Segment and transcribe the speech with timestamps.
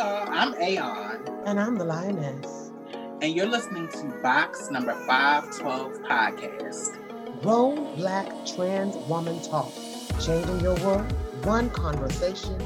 [0.00, 0.26] y'all.
[0.30, 1.42] I'm Aon.
[1.44, 2.72] And I'm the Lioness.
[3.20, 7.42] And you're listening to Box Number 512 Podcast.
[7.42, 9.70] Grown Black Trans Woman Talk.
[10.18, 11.12] Changing your world
[11.44, 12.56] one conversation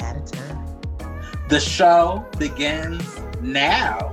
[0.00, 0.66] at a time.
[1.48, 4.12] The show begins now.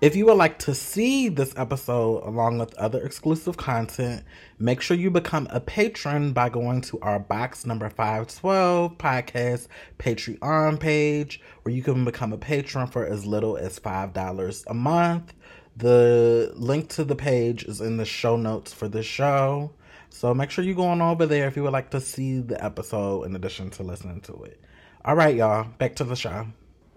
[0.00, 4.24] If you would like to see this episode along with other exclusive content,
[4.58, 9.66] make sure you become a patron by going to our box number 512 podcast
[9.98, 15.34] Patreon page, where you can become a patron for as little as $5 a month.
[15.76, 19.70] The link to the page is in the show notes for the show.
[20.08, 22.64] So make sure you go on over there if you would like to see the
[22.64, 24.62] episode in addition to listening to it.
[25.04, 26.46] All right, y'all, back to the show.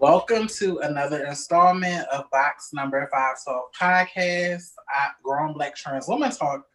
[0.04, 6.30] Welcome to another installment of Box Number Five 512 Podcast, I, Grown Black Trans Woman
[6.30, 6.66] Talk.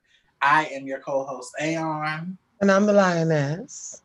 [0.41, 2.39] I am your co host, Aon.
[2.59, 4.01] And I'm the Lioness.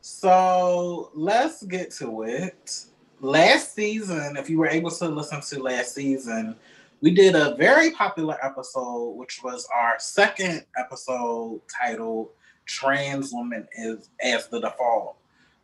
[0.00, 2.84] So let's get to it.
[3.20, 6.54] Last season, if you were able to listen to last season,
[7.00, 12.28] we did a very popular episode, which was our second episode titled
[12.64, 15.16] Trans Woman is as the Default.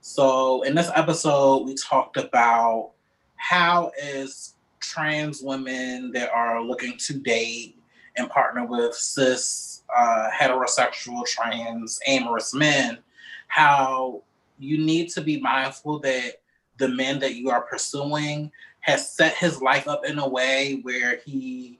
[0.05, 2.91] So in this episode, we talked about
[3.37, 7.79] how is trans women that are looking to date
[8.17, 12.99] and partner with cis uh, heterosexual trans amorous men,
[13.47, 14.25] how
[14.59, 16.41] you need to be mindful that
[16.79, 21.21] the men that you are pursuing has set his life up in a way where
[21.25, 21.79] he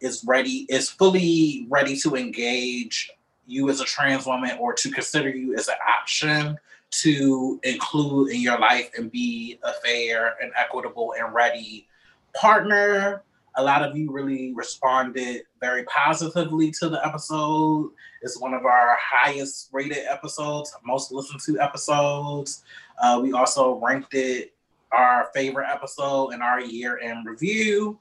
[0.00, 3.10] is ready, is fully ready to engage
[3.48, 6.56] you as a trans woman or to consider you as an option
[7.02, 11.88] to include in your life and be a fair and equitable and ready
[12.34, 13.22] partner.
[13.56, 17.90] A lot of you really responded very positively to the episode.
[18.22, 22.64] It's one of our highest rated episodes, most listened to episodes.
[23.00, 24.52] Uh, we also ranked it
[24.92, 27.98] our favorite episode in our year in review.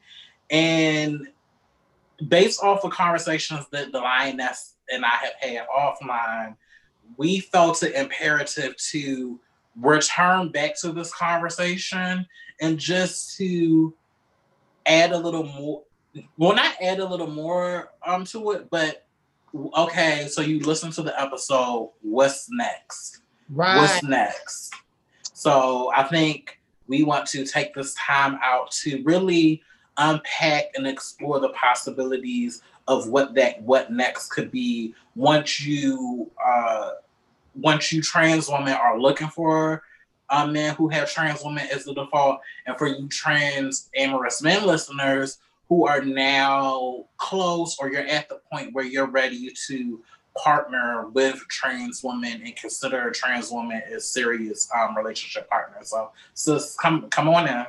[0.50, 1.28] And
[2.28, 6.56] based off of conversations that the lioness and I have had offline,
[7.18, 9.40] we felt it imperative to
[9.80, 12.26] return back to this conversation
[12.62, 13.94] and just to
[14.86, 15.84] add a little more
[16.38, 19.08] well not add a little more um to it but
[19.76, 23.22] okay so you listen to the episode what's next?
[23.50, 23.78] Right.
[23.78, 24.74] what's next?
[25.34, 29.64] So i think we want to take this time out to really
[29.98, 36.92] unpack and explore the possibilities of what that what next could be once you uh
[37.56, 39.84] once you trans women are looking for
[40.30, 44.66] uh, men who have trans women as the default, and for you trans amorous men
[44.66, 45.38] listeners
[45.70, 50.02] who are now close or you're at the point where you're ready to
[50.36, 55.78] partner with trans women and consider a trans woman as serious um, relationship partner.
[55.84, 57.66] So, so come come on in.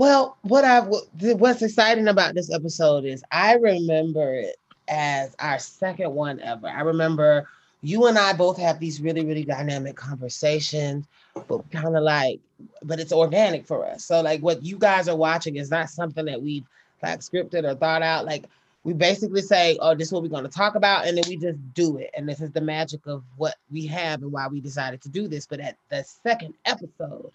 [0.00, 4.56] Well, what I what's exciting about this episode is I remember it
[4.88, 6.68] as our second one ever.
[6.68, 7.46] I remember
[7.82, 11.04] you and I both have these really, really dynamic conversations,
[11.46, 12.40] but kind of like,
[12.82, 14.06] but it's organic for us.
[14.06, 16.64] So like what you guys are watching is not something that we've
[17.02, 18.24] like scripted or thought out.
[18.24, 18.46] Like
[18.84, 21.36] we basically say, oh, this is what we're going to talk about, and then we
[21.36, 22.10] just do it.
[22.16, 25.28] And this is the magic of what we have and why we decided to do
[25.28, 25.46] this.
[25.46, 27.32] But at the second episode,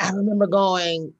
[0.00, 1.14] I remember going,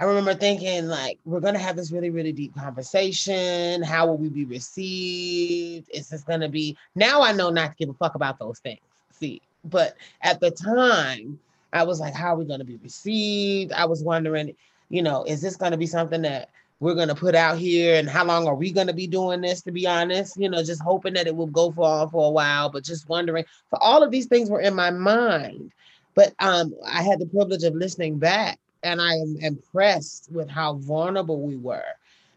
[0.00, 3.82] I remember thinking like we're gonna have this really really deep conversation.
[3.82, 5.90] How will we be received?
[5.92, 6.76] Is this gonna be?
[6.94, 8.80] Now I know not to give a fuck about those things.
[9.10, 11.40] See, but at the time
[11.72, 13.72] I was like, how are we gonna be received?
[13.72, 14.54] I was wondering,
[14.88, 18.24] you know, is this gonna be something that we're gonna put out here, and how
[18.24, 19.62] long are we gonna be doing this?
[19.62, 22.70] To be honest, you know, just hoping that it will go for for a while,
[22.70, 23.44] but just wondering.
[23.68, 25.72] so all of these things were in my mind,
[26.14, 30.74] but um, I had the privilege of listening back and I am impressed with how
[30.74, 31.84] vulnerable we were,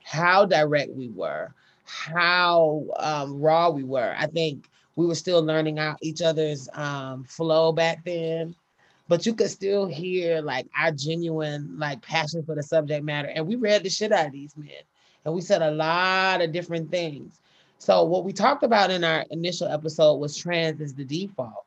[0.03, 1.53] how direct we were,
[1.85, 4.16] how um, raw we were.
[4.17, 8.55] I think we were still learning out each other's um, flow back then,
[9.08, 13.29] but you could still hear like our genuine like passion for the subject matter.
[13.29, 14.70] And we read the shit out of these men,
[15.26, 17.40] and we said a lot of different things.
[17.78, 21.66] So what we talked about in our initial episode was trans is the default.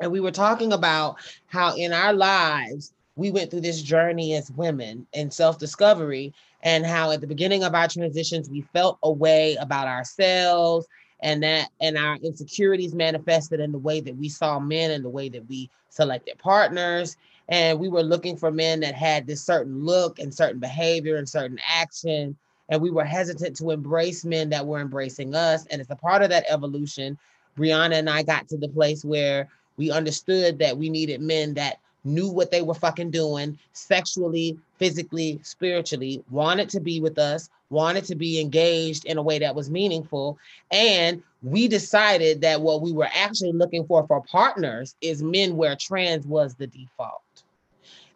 [0.00, 1.16] And we were talking about
[1.46, 6.32] how in our lives, we went through this journey as women in self-discovery
[6.62, 10.86] and how at the beginning of our transitions we felt a way about ourselves
[11.20, 15.10] and that and our insecurities manifested in the way that we saw men and the
[15.10, 17.16] way that we selected partners
[17.48, 21.28] and we were looking for men that had this certain look and certain behavior and
[21.28, 22.36] certain action
[22.68, 25.66] and we were hesitant to embrace men that were embracing us.
[25.66, 27.18] And as a part of that evolution,
[27.56, 31.78] Brianna and I got to the place where we understood that we needed men that
[32.06, 38.04] knew what they were fucking doing sexually, physically, spiritually, wanted to be with us, wanted
[38.04, 40.38] to be engaged in a way that was meaningful.
[40.70, 45.76] And we decided that what we were actually looking for for partners is men where
[45.76, 47.22] trans was the default.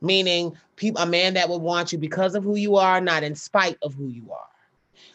[0.01, 3.35] Meaning, people, a man that would want you because of who you are, not in
[3.35, 4.47] spite of who you are.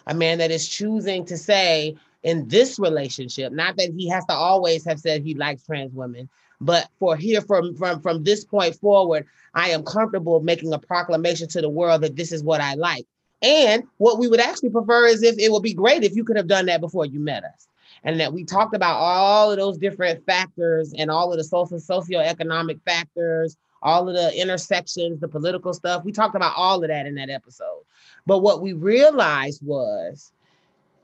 [0.08, 1.96] A man that is choosing to say,
[2.26, 6.28] in this relationship, not that he has to always have said he likes trans women,
[6.62, 11.48] but for here from from from this point forward, I am comfortable making a proclamation
[11.50, 13.06] to the world that this is what I like.
[13.42, 16.38] And what we would actually prefer is if it would be great if you could
[16.38, 17.68] have done that before you met us.
[18.04, 21.80] And that we talked about all of those different factors and all of the social
[21.80, 26.04] socioeconomic factors, all of the intersections, the political stuff.
[26.04, 27.82] We talked about all of that in that episode.
[28.26, 30.32] But what we realized was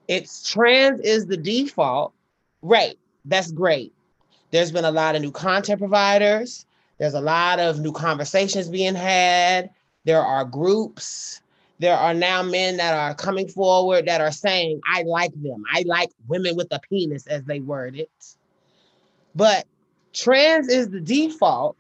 [0.07, 2.13] it's trans is the default.
[2.61, 2.97] Right.
[3.25, 3.93] That's great.
[4.51, 6.65] There's been a lot of new content providers.
[6.97, 9.71] There's a lot of new conversations being had.
[10.03, 11.41] There are groups.
[11.79, 15.63] There are now men that are coming forward that are saying, I like them.
[15.73, 18.11] I like women with a penis, as they word it.
[19.33, 19.65] But
[20.13, 21.77] trans is the default,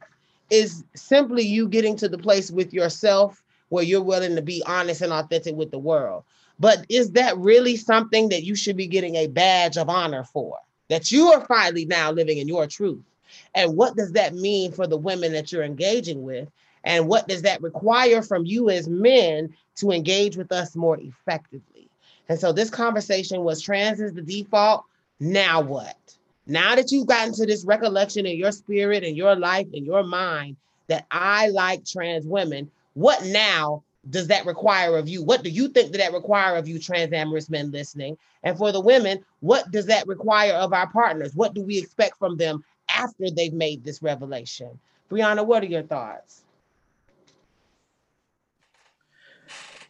[0.49, 5.01] is simply you getting to the place with yourself where you're willing to be honest
[5.01, 6.23] and authentic with the world.
[6.59, 10.57] But is that really something that you should be getting a badge of honor for?
[10.91, 12.99] That you are finally now living in your truth.
[13.55, 16.49] And what does that mean for the women that you're engaging with?
[16.83, 21.87] And what does that require from you as men to engage with us more effectively?
[22.27, 24.83] And so this conversation was trans is the default.
[25.21, 25.95] Now what?
[26.45, 30.03] Now that you've gotten to this recollection in your spirit and your life and your
[30.03, 35.23] mind that I like trans women, what now does that require of you?
[35.23, 38.17] What do you think that that require of you, trans amorous men listening?
[38.43, 41.35] And for the women, what does that require of our partners?
[41.35, 44.79] What do we expect from them after they've made this revelation?
[45.09, 46.43] Brianna, what are your thoughts?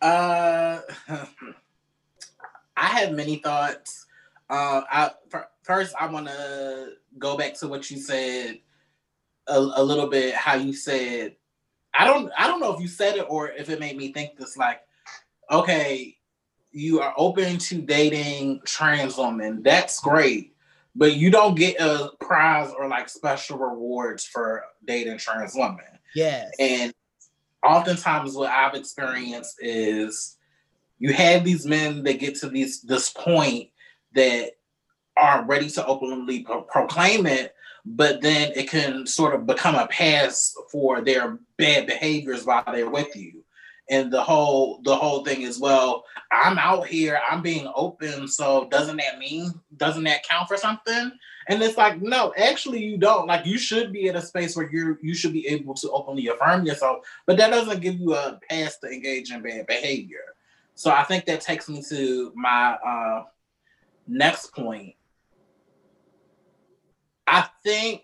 [0.01, 0.81] Uh,
[2.77, 4.07] I have many thoughts.
[4.49, 5.11] Uh, I
[5.61, 8.59] first I want to go back to what you said
[9.47, 10.33] a, a little bit.
[10.33, 11.35] How you said
[11.93, 14.37] I don't I don't know if you said it or if it made me think
[14.37, 14.81] this like,
[15.49, 16.17] okay,
[16.71, 19.61] you are open to dating trans women.
[19.63, 20.55] That's great.
[20.95, 25.85] But you don't get a prize or like special rewards for dating trans women.
[26.15, 26.51] Yes.
[26.59, 26.93] And
[27.63, 30.37] oftentimes what I've experienced is
[30.99, 33.69] you have these men that get to these this point
[34.13, 34.51] that
[35.17, 37.53] are ready to openly pro- proclaim it,
[37.85, 42.89] but then it can sort of become a pass for their bad behaviors while they're
[42.89, 43.43] with you.
[43.89, 48.69] And the whole the whole thing is well i'm out here i'm being open so
[48.69, 51.11] doesn't that mean doesn't that count for something?
[51.49, 53.27] And it's like no actually you don't.
[53.27, 56.27] Like you should be in a space where you're you should be able to openly
[56.27, 60.35] affirm yourself but that doesn't give you a pass to engage in bad behavior.
[60.75, 63.23] So i think that takes me to my uh
[64.07, 64.95] next point
[67.31, 68.01] I think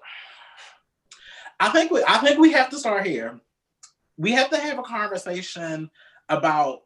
[1.60, 3.40] I think we I think we have to start here.
[4.18, 5.92] We have to have a conversation
[6.30, 6.84] about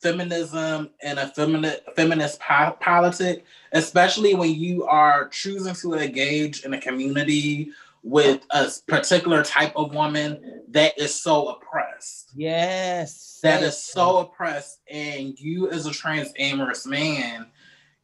[0.00, 6.72] feminism and a feminist feminist po- politic, especially when you are choosing to engage in
[6.72, 7.70] a community
[8.02, 12.30] with a particular type of woman that is so oppressed.
[12.34, 13.40] Yes.
[13.42, 14.80] That is so oppressed.
[14.90, 17.46] And you as a trans amorous man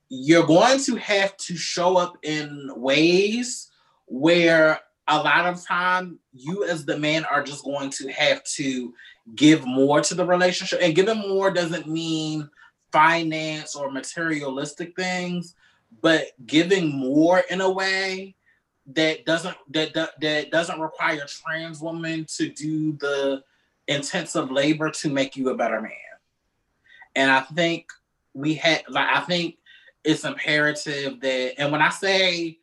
[0.08, 3.70] you're going to have to show up in ways
[4.06, 8.94] where a lot of time you as the man are just going to have to
[9.34, 10.78] give more to the relationship.
[10.82, 12.48] And giving more doesn't mean
[12.92, 15.54] finance or materialistic things
[16.02, 18.34] but giving more in a way
[18.86, 23.42] that doesn't that, that, that doesn't require trans women to do the
[23.88, 25.92] intensive labor to make you a better man.
[27.16, 27.86] And i think
[28.34, 29.56] we had like i think
[30.04, 32.58] it's imperative that, and when I say,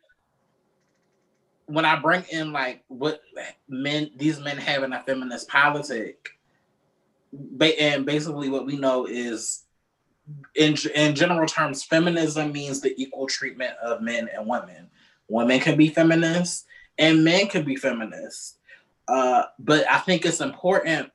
[1.66, 3.20] when I bring in like what
[3.68, 6.30] men, these men have in a feminist politic,
[7.60, 9.64] and basically what we know is,
[10.54, 14.88] in in general terms, feminism means the equal treatment of men and women.
[15.28, 16.64] Women can be feminists,
[16.98, 18.58] and men can be feminists.
[19.08, 21.10] Uh, but I think it's important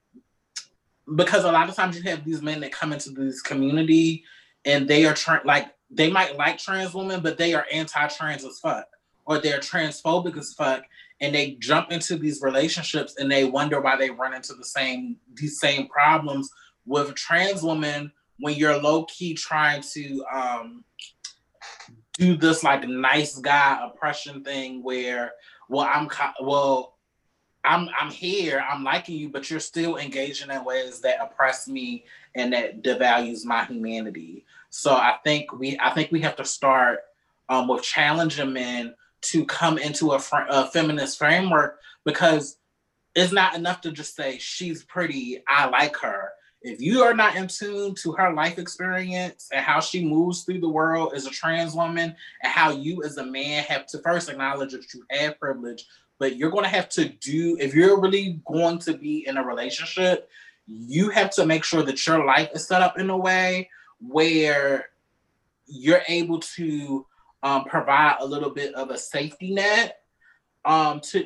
[1.16, 4.26] because a lot of times you have these men that come into this community
[4.66, 8.60] and they are trying like they might like trans women, but they are anti-trans as
[8.60, 8.88] fuck,
[9.26, 10.84] or they're transphobic as fuck,
[11.22, 15.18] and they jump into these relationships and they wonder why they run into the same
[15.34, 16.50] these same problems
[16.86, 20.84] with trans women when you're low key trying to um,
[22.14, 25.32] do this like nice guy oppression thing where
[25.70, 26.08] well I'm
[26.42, 26.98] well
[27.64, 32.06] I'm I'm here I'm liking you but you're still engaging in ways that oppress me
[32.36, 34.46] and that devalues my humanity.
[34.70, 37.00] So I think we I think we have to start
[37.50, 42.58] um, with challenging men to come into a, fr- a feminist framework because
[43.16, 46.30] it's not enough to just say she's pretty, I like her.
[46.62, 50.60] If you are not in tune to her life experience and how she moves through
[50.60, 54.30] the world as a trans woman, and how you as a man have to first
[54.30, 55.86] acknowledge that you have privilege,
[56.20, 59.46] but you're going to have to do, if you're really going to be in a
[59.46, 60.30] relationship,
[60.66, 63.70] you have to make sure that your life is set up in a way
[64.00, 64.90] where
[65.66, 67.06] you're able to
[67.44, 70.02] um, provide a little bit of a safety net
[70.66, 71.26] um, to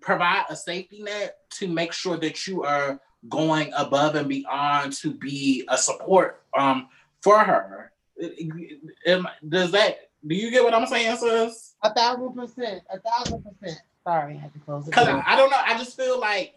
[0.00, 5.12] provide a safety net to make sure that you are going above and beyond to
[5.12, 6.88] be a support um,
[7.22, 7.92] for her.
[9.48, 10.10] Does that?
[10.26, 11.74] Do you get what I'm saying, sis?
[11.82, 12.82] A thousand percent.
[12.90, 13.80] A thousand percent.
[14.04, 14.90] Sorry, I had to close it.
[14.90, 15.60] Because I, I don't know.
[15.62, 16.54] I just feel like,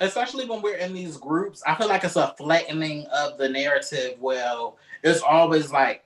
[0.00, 4.16] especially when we're in these groups, I feel like it's a flattening of the narrative.
[4.20, 6.02] Well, it's always like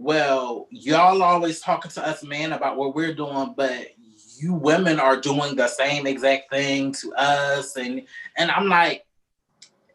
[0.00, 3.88] well, y'all always talking to us men about what we're doing, but
[4.38, 7.76] you women are doing the same exact thing to us.
[7.76, 8.06] And
[8.38, 9.04] and I'm like,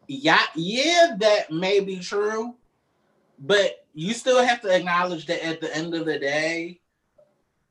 [0.06, 2.54] yeah, yeah, that may be true,
[3.40, 6.80] but you still have to acknowledge that at the end of the day,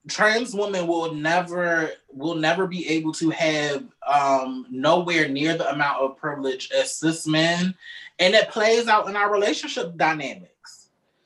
[0.08, 6.00] trans women will never will never be able to have um nowhere near the amount
[6.00, 7.74] of privilege as cis men
[8.20, 10.50] and it plays out in our relationship dynamics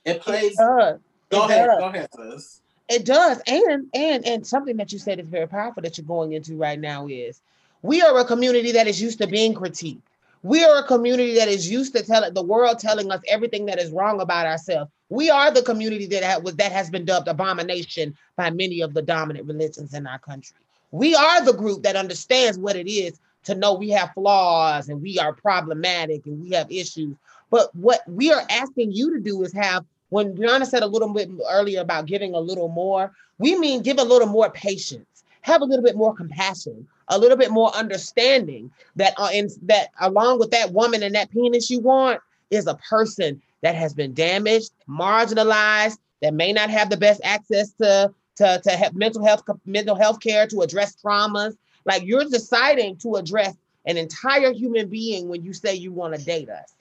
[0.05, 0.53] it plays.
[0.53, 0.99] It does.
[1.29, 1.67] Go it ahead.
[1.67, 1.79] Does.
[1.79, 2.61] Go ahead, sis.
[2.89, 6.33] It does, and and and something that you said is very powerful that you're going
[6.33, 7.39] into right now is
[7.83, 10.01] we are a community that is used to being critiqued.
[10.41, 13.79] We are a community that is used to telling the world telling us everything that
[13.79, 14.89] is wrong about ourselves.
[15.09, 19.01] We are the community that was that has been dubbed abomination by many of the
[19.01, 20.55] dominant religions in our country.
[20.91, 25.01] We are the group that understands what it is to know we have flaws and
[25.01, 27.15] we are problematic and we have issues.
[27.49, 31.13] But what we are asking you to do is have when Brianna said a little
[31.13, 35.61] bit earlier about giving a little more, we mean give a little more patience, have
[35.61, 40.39] a little bit more compassion, a little bit more understanding that uh, in, that along
[40.39, 44.71] with that woman and that penis you want is a person that has been damaged,
[44.87, 49.95] marginalized, that may not have the best access to to, to have mental health mental
[49.95, 51.57] health care to address traumas.
[51.85, 56.23] Like you're deciding to address an entire human being when you say you want to
[56.23, 56.73] date us.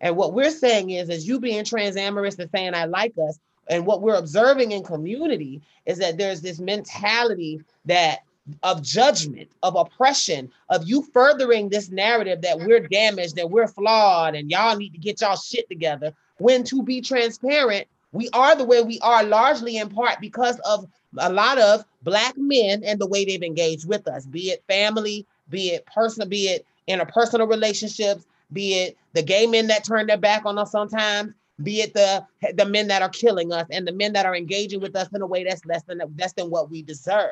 [0.00, 3.38] And what we're saying is, as you being transamorous and saying I like us,
[3.68, 8.20] and what we're observing in community is that there's this mentality that
[8.62, 14.34] of judgment, of oppression, of you furthering this narrative that we're damaged, that we're flawed,
[14.34, 16.12] and y'all need to get y'all shit together.
[16.38, 20.86] When to be transparent, we are the way we are largely in part because of
[21.18, 25.26] a lot of black men and the way they've engaged with us, be it family,
[25.48, 30.16] be it personal, be it interpersonal relationships, be it the gay men that turn their
[30.16, 32.24] back on us sometimes, be it the
[32.54, 35.22] the men that are killing us and the men that are engaging with us in
[35.22, 37.30] a way that's less than less than what we deserve.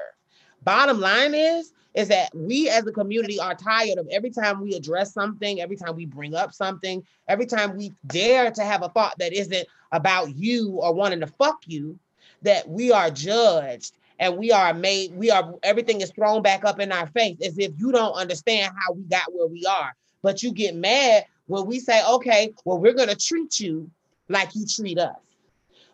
[0.65, 4.75] Bottom line is is that we as a community are tired of every time we
[4.75, 8.89] address something, every time we bring up something, every time we dare to have a
[8.89, 11.97] thought that isn't about you or wanting to fuck you,
[12.43, 16.81] that we are judged and we are made, we are everything is thrown back up
[16.81, 19.95] in our face as if you don't understand how we got where we are.
[20.23, 23.91] But you get mad when we say, okay, well, we're going to treat you
[24.29, 25.17] like you treat us.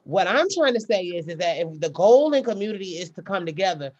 [0.04, 3.22] What I'm trying to say is, is that if the goal in community is to
[3.22, 3.92] come together,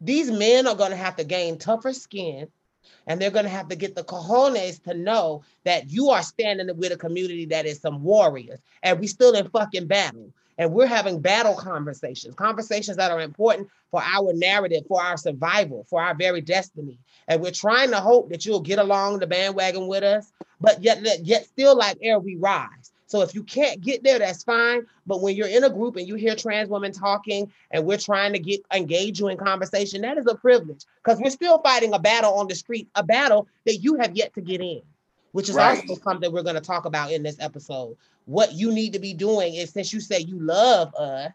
[0.00, 2.48] these men are going to have to gain tougher skin
[3.06, 6.74] and they're going to have to get the cojones to know that you are standing
[6.76, 10.86] with a community that is some warriors and we still in fucking battle and we're
[10.86, 16.14] having battle conversations, conversations that are important for our narrative, for our survival, for our
[16.14, 16.98] very destiny.
[17.28, 21.04] And we're trying to hope that you'll get along the bandwagon with us, but yet,
[21.24, 22.92] yet still like air we rise.
[23.06, 24.84] So if you can't get there, that's fine.
[25.06, 28.32] But when you're in a group and you hear trans women talking and we're trying
[28.32, 31.98] to get engage you in conversation, that is a privilege because we're still fighting a
[31.98, 34.82] battle on the street, a battle that you have yet to get in,
[35.32, 35.80] which is right.
[35.88, 37.96] also something we're going to talk about in this episode
[38.26, 41.32] what you need to be doing is since you say you love us,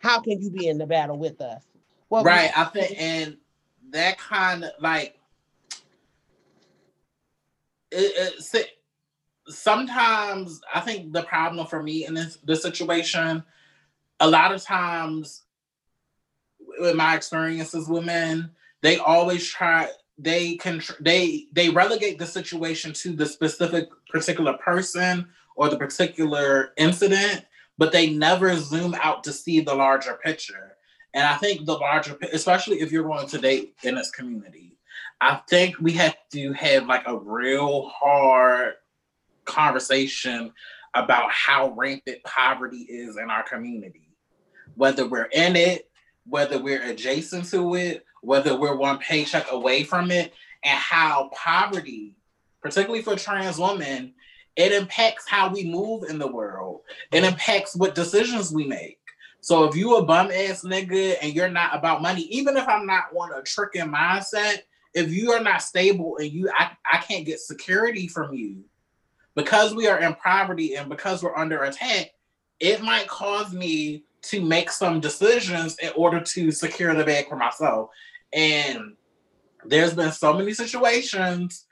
[0.00, 1.62] how can you be in the battle with us?
[2.08, 2.50] Well, right.
[2.56, 3.36] I think, and
[3.90, 5.18] that kind of like,
[7.92, 8.68] it, it,
[9.50, 13.42] sometimes I think the problem for me in this, this situation,
[14.20, 15.42] a lot of times,
[16.78, 18.50] with my experiences with men,
[18.82, 19.88] they always try
[20.18, 25.26] they can they they relegate the situation to the specific particular person
[25.56, 27.44] or the particular incident,
[27.78, 30.76] but they never zoom out to see the larger picture.
[31.14, 34.76] And I think the larger, especially if you're going to date in this community,
[35.20, 38.74] I think we have to have like a real hard
[39.44, 40.52] conversation
[40.94, 44.08] about how rampant poverty is in our community.
[44.74, 45.90] Whether we're in it,
[46.26, 50.32] whether we're adjacent to it, whether we're one paycheck away from it,
[50.64, 52.16] and how poverty,
[52.60, 54.14] particularly for trans women,
[54.56, 56.80] it impacts how we move in the world.
[57.12, 58.98] It impacts what decisions we make.
[59.40, 62.84] So if you a bum ass nigga and you're not about money, even if I'm
[62.84, 64.58] not on a tricking mindset,
[64.92, 68.64] if you are not stable and you I, I can't get security from you
[69.34, 72.10] because we are in poverty and because we're under attack,
[72.58, 77.36] it might cause me to make some decisions in order to secure the bag for
[77.36, 77.90] myself.
[78.32, 78.96] And
[79.64, 81.66] there's been so many situations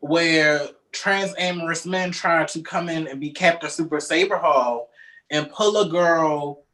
[0.00, 4.88] where trans amorous men try to come in and be Captain Super Saber Hall
[5.30, 6.64] and pull a girl,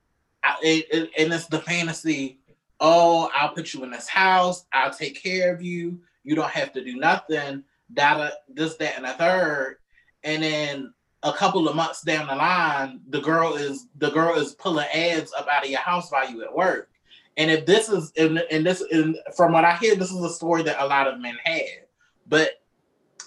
[0.45, 2.39] and it's the fantasy.
[2.81, 4.67] Oh, I'll put you in this house.
[4.73, 6.01] I'll take care of you.
[6.25, 7.65] You don't have to do nothing.
[7.95, 9.77] That, uh, this, that, and a third.
[10.25, 14.55] And then a couple of months down the line, the girl is the girl is
[14.55, 16.91] pulling ads up out of your house while you at work.
[17.37, 20.31] And if this is and, and this and from what I hear, this is a
[20.31, 21.87] story that a lot of men have.
[22.29, 22.63] But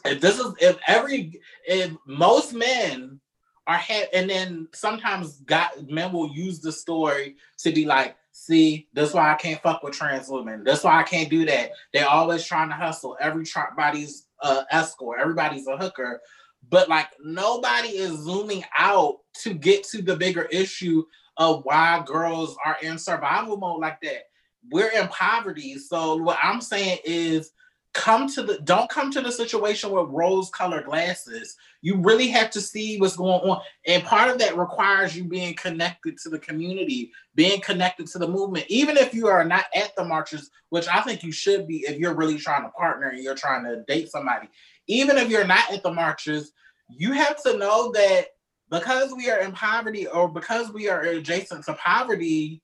[0.06, 3.20] if this is if every if most men
[3.68, 8.88] are had and then sometimes got men will use the story to be like, see,
[8.94, 10.64] that's why I can't fuck with trans women.
[10.64, 11.72] That's why I can't do that.
[11.94, 13.18] They're always trying to hustle.
[13.20, 16.22] Every truck body's uh escort, everybody's a hooker
[16.68, 21.04] but like nobody is zooming out to get to the bigger issue
[21.38, 24.24] of why girls are in survival mode like that.
[24.72, 25.78] We're in poverty.
[25.78, 27.52] So what I'm saying is
[27.94, 31.56] come to the don't come to the situation with rose colored glasses.
[31.82, 33.62] You really have to see what's going on.
[33.88, 38.28] And part of that requires you being connected to the community, being connected to the
[38.28, 38.66] movement.
[38.70, 41.98] Even if you are not at the marches, which I think you should be if
[41.98, 44.50] you're really trying to partner and you're trying to date somebody
[44.90, 46.52] even if you're not at the marches,
[46.90, 48.26] you have to know that
[48.70, 52.62] because we are in poverty or because we are adjacent to poverty,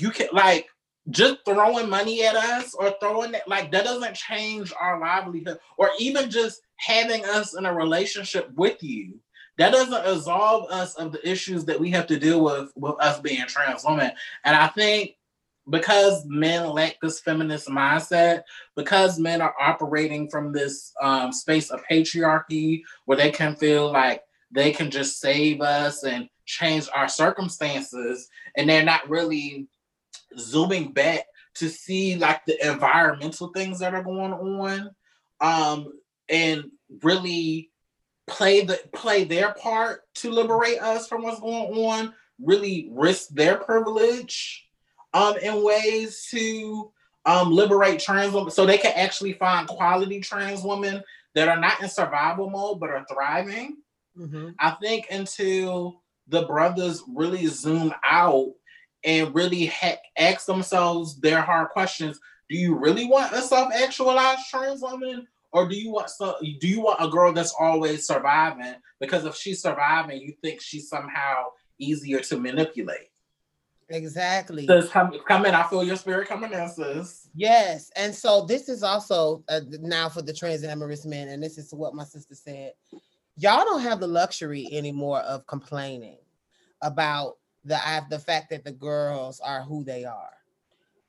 [0.00, 0.66] you can like
[1.10, 5.90] just throwing money at us or throwing it like that doesn't change our livelihood or
[5.98, 9.18] even just having us in a relationship with you.
[9.58, 13.20] That doesn't absolve us of the issues that we have to deal with with us
[13.20, 14.10] being trans women.
[14.44, 15.16] And i think
[15.68, 18.42] because men lack this feminist mindset,
[18.76, 24.22] because men are operating from this um, space of patriarchy where they can feel like
[24.52, 29.66] they can just save us and change our circumstances, and they're not really
[30.38, 34.90] zooming back to see like the environmental things that are going on,
[35.40, 35.92] um,
[36.28, 36.64] and
[37.02, 37.70] really
[38.26, 42.14] play the play their part to liberate us from what's going on.
[42.38, 44.66] Really risk their privilege
[45.14, 46.92] um, in ways to
[47.24, 51.02] um, liberate trans women so they can actually find quality trans women
[51.34, 53.78] that are not in survival mode but are thriving.
[54.18, 54.50] Mm-hmm.
[54.58, 58.52] I think until the brothers really zoom out
[59.06, 64.82] and really ha- ask themselves their hard questions do you really want a self-actualized trans
[64.82, 69.24] woman or do you want some do you want a girl that's always surviving because
[69.24, 71.44] if she's surviving you think she's somehow
[71.78, 73.08] easier to manipulate
[73.88, 74.66] Exactly.
[74.66, 75.54] Says, come, come in.
[75.54, 77.28] I feel your spirit coming in, sis.
[77.34, 77.90] Yes.
[77.94, 81.28] And so this is also uh, now for the trans amorous men.
[81.28, 82.72] And this is what my sister said.
[83.36, 86.18] Y'all don't have the luxury anymore of complaining
[86.82, 87.78] about the,
[88.10, 90.36] the fact that the girls are who they are,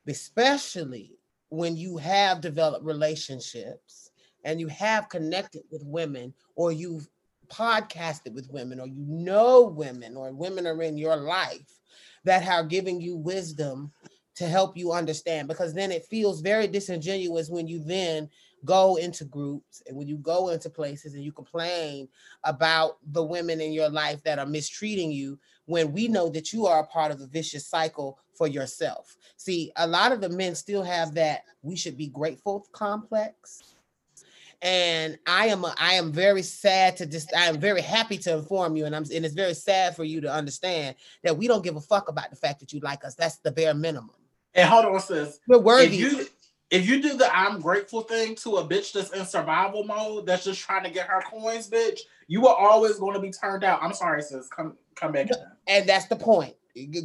[0.08, 1.18] especially
[1.50, 4.12] when you have developed relationships
[4.44, 7.08] and you have connected with women or you've
[7.48, 11.80] podcasted with women or you know women or women are in your life
[12.26, 13.92] that are giving you wisdom
[14.36, 18.30] to help you understand because then it feels very disingenuous when you then
[18.66, 22.08] go into groups and when you go into places and you complain
[22.44, 26.66] about the women in your life that are mistreating you when we know that you
[26.66, 29.16] are a part of a vicious cycle for yourself.
[29.38, 33.64] See, a lot of the men still have that we should be grateful complex
[34.62, 38.34] and I am a, I am very sad to just I am very happy to
[38.34, 41.64] inform you, and I'm and it's very sad for you to understand that we don't
[41.64, 43.16] give a fuck about the fact that you like us.
[43.16, 44.16] That's the bare minimum.
[44.56, 45.40] And hold on, sis.
[45.48, 46.02] We're worthy.
[46.02, 46.26] If you,
[46.72, 50.46] if you do the I'm grateful thing to a bitch that's in survival mode, that's
[50.46, 53.84] just trying to get her coins, bitch, you are always going to be turned out.
[53.84, 54.48] I'm sorry, sis.
[54.48, 55.30] Come come back.
[55.68, 56.54] And that's the point.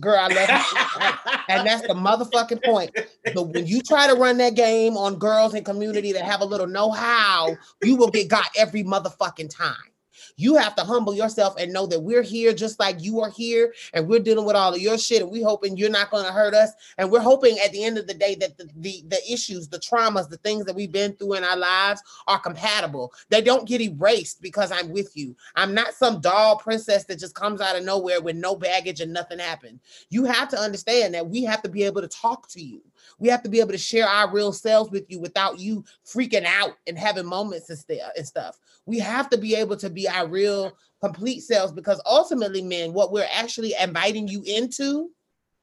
[0.01, 1.35] Girl, I love you.
[1.49, 2.91] and that's the motherfucking point.
[3.35, 6.45] But when you try to run that game on girls in community that have a
[6.45, 9.92] little know-how, you will get got every motherfucking time.
[10.37, 13.75] You have to humble yourself and know that we're here just like you are here,
[13.93, 16.33] and we're dealing with all of your shit, and we hoping you're not going to
[16.33, 16.71] hurt us.
[16.99, 19.79] And we're hoping at the end of the day that the, the the issues, the
[19.79, 23.13] traumas, the things that we've been through in our lives are compatible.
[23.29, 25.37] They don't get erased because I'm with you.
[25.57, 29.13] I'm not some doll princess that just comes out of nowhere with no baggage and
[29.13, 29.81] nothing happened.
[30.11, 32.83] You have to understand that we have to be able to talk to you.
[33.19, 36.45] We have to be able to share our real selves with you without you freaking
[36.45, 38.59] out and having moments and, st- and stuff.
[38.87, 43.13] We have to be able to be our real complete selves because ultimately, men, what
[43.13, 45.11] we're actually inviting you into,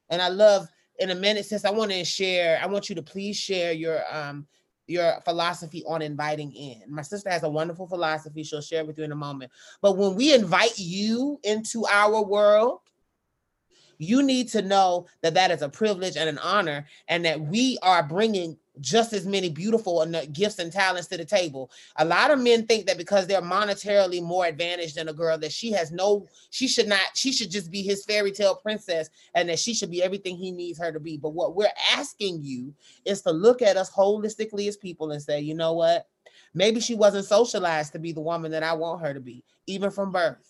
[0.10, 0.68] and I love
[1.00, 4.02] in a minute, since I want to share, I want you to please share your
[4.12, 4.48] um
[4.90, 6.82] your philosophy on inviting in.
[6.88, 9.52] My sister has a wonderful philosophy she'll share with you in a moment.
[9.82, 12.80] But when we invite you into our world,
[14.00, 17.78] you need to know that that is a privilege and an honor, and that we
[17.84, 21.70] are bringing just as many beautiful uh, gifts and talents to the table.
[21.98, 25.52] A lot of men think that because they're monetarily more advantaged than a girl, that
[25.52, 29.50] she has no, she should not, she should just be his fairy tale princess and
[29.50, 31.18] that she should be everything he needs her to be.
[31.18, 32.74] But what we're asking you
[33.06, 36.08] is to look at us holistically as people and say, you know what?
[36.54, 39.92] Maybe she wasn't socialized to be the woman that I want her to be, even
[39.92, 40.49] from birth.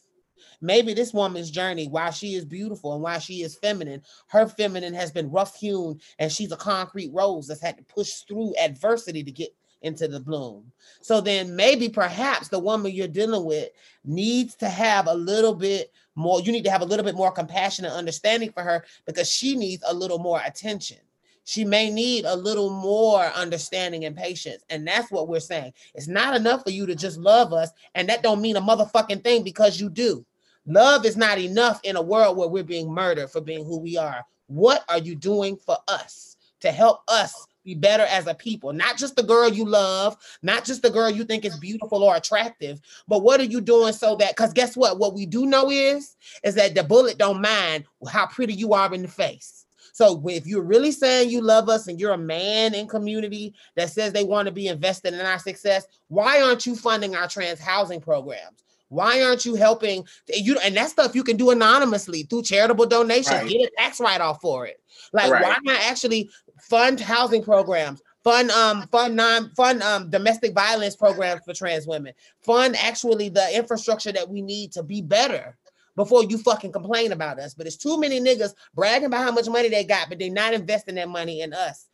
[0.61, 4.93] Maybe this woman's journey, while she is beautiful and while she is feminine, her feminine
[4.93, 9.23] has been rough hewn and she's a concrete rose that's had to push through adversity
[9.23, 9.49] to get
[9.81, 10.71] into the bloom.
[11.01, 13.69] So then maybe perhaps the woman you're dealing with
[14.03, 17.31] needs to have a little bit more, you need to have a little bit more
[17.31, 20.97] compassion and understanding for her because she needs a little more attention.
[21.45, 24.63] She may need a little more understanding and patience.
[24.69, 25.73] And that's what we're saying.
[25.95, 27.71] It's not enough for you to just love us.
[27.95, 30.23] And that don't mean a motherfucking thing because you do.
[30.69, 33.97] Love is not enough in a world where we're being murdered for being who we
[33.97, 34.23] are.
[34.45, 38.71] What are you doing for us to help us be better as a people?
[38.71, 42.15] Not just the girl you love, not just the girl you think is beautiful or
[42.15, 44.99] attractive, but what are you doing so that because guess what?
[44.99, 48.93] What we do know is is that the bullet don't mind how pretty you are
[48.93, 49.65] in the face.
[49.91, 53.89] So if you're really saying you love us and you're a man in community that
[53.89, 57.59] says they want to be invested in our success, why aren't you funding our trans
[57.59, 58.63] housing programs?
[58.89, 60.57] Why aren't you helping you?
[60.63, 63.29] And that stuff you can do anonymously through charitable donations.
[63.29, 63.49] Right.
[63.49, 64.81] Get a tax write off for it.
[65.13, 65.43] Like right.
[65.43, 66.29] why not actually
[66.61, 68.01] fund housing programs?
[68.23, 72.13] Fund um fund non fund um domestic violence programs for trans women.
[72.41, 75.55] Fund actually the infrastructure that we need to be better
[75.95, 77.53] before you fucking complain about us.
[77.53, 80.53] But it's too many niggas bragging about how much money they got, but they're not
[80.53, 81.87] investing that money in us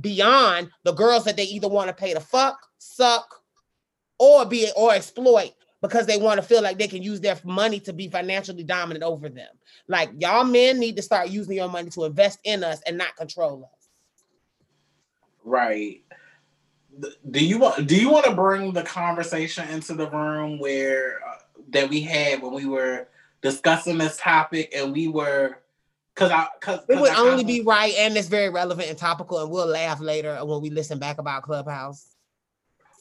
[0.00, 3.42] beyond the girls that they either want to pay to fuck, suck,
[4.18, 7.80] or be or exploit because they want to feel like they can use their money
[7.80, 9.48] to be financially dominant over them.
[9.88, 13.16] Like y'all men need to start using your money to invest in us and not
[13.16, 13.88] control us.
[15.44, 16.02] Right.
[17.30, 21.36] Do you want do you want to bring the conversation into the room where uh,
[21.70, 23.08] that we had when we were
[23.42, 25.56] discussing this topic and we were
[26.14, 29.50] because I because it would only be right and it's very relevant and topical and
[29.50, 32.06] we'll laugh later when we listen back about Clubhouse.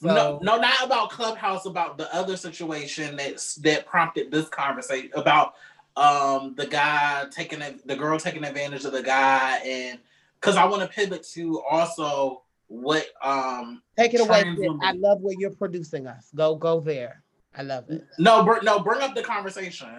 [0.02, 1.66] So, no, no, not about Clubhouse.
[1.66, 5.56] About the other situation that that prompted this conversation about
[5.98, 10.00] um the guy taking the girl taking advantage of the guy, and
[10.40, 14.56] because I want to pivot to also what um take it away.
[14.82, 16.30] I love where you're producing us.
[16.34, 17.24] Go go there.
[17.54, 18.06] I love it.
[18.18, 19.90] No, br- no, bring up the conversation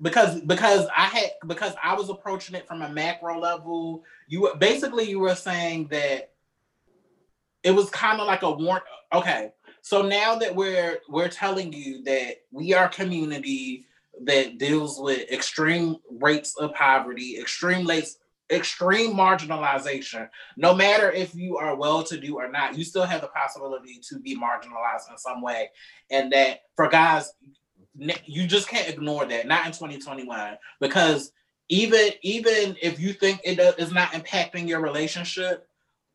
[0.00, 4.02] because because I had because I was approaching it from a macro level.
[4.28, 6.30] You basically you were saying that
[7.62, 8.84] it was kind of like a warrant.
[9.12, 13.86] Okay, so now that we're we're telling you that we are community
[14.24, 18.18] that deals with extreme rates of poverty, extreme rates,
[18.50, 20.28] extreme marginalization.
[20.56, 24.36] No matter if you are well-to-do or not, you still have the possibility to be
[24.36, 25.70] marginalized in some way,
[26.10, 27.32] and that for guys,
[28.24, 29.46] you just can't ignore that.
[29.46, 31.32] Not in 2021, because
[31.68, 35.66] even even if you think it is not impacting your relationship,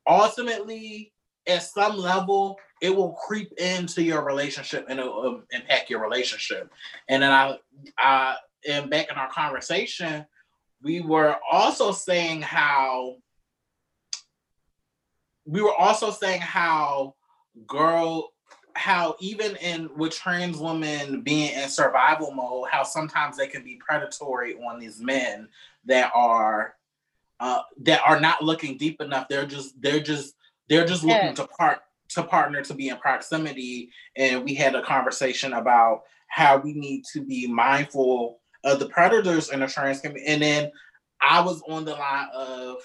[0.08, 1.14] ultimately
[1.48, 6.72] at some level, it will creep into your relationship and it will impact your relationship.
[7.08, 7.58] And then I,
[7.98, 8.36] I,
[8.68, 10.26] and back in our conversation,
[10.82, 13.18] we were also saying how,
[15.46, 17.16] we were also saying how
[17.68, 18.32] girl,
[18.74, 23.78] how even in with trans women being in survival mode, how sometimes they can be
[23.78, 25.48] predatory on these men
[25.86, 26.76] that are
[27.40, 29.28] uh, that are not looking deep enough.
[29.28, 30.35] They're just they're just
[30.70, 33.90] they're just looking to part to partner to be in proximity.
[34.16, 39.52] And we had a conversation about how we need to be mindful of the predators
[39.52, 40.32] in the trans community.
[40.32, 40.72] And then
[41.22, 42.78] I was on the line of,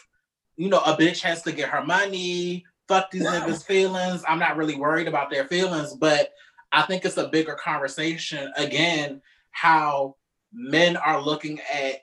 [0.57, 2.65] you know, a bitch has to get her money.
[2.89, 4.25] Fuck these niggas' feelings.
[4.27, 6.31] I'm not really worried about their feelings, but
[6.73, 9.21] I think it's a bigger conversation again
[9.53, 10.17] how
[10.53, 12.03] men are looking at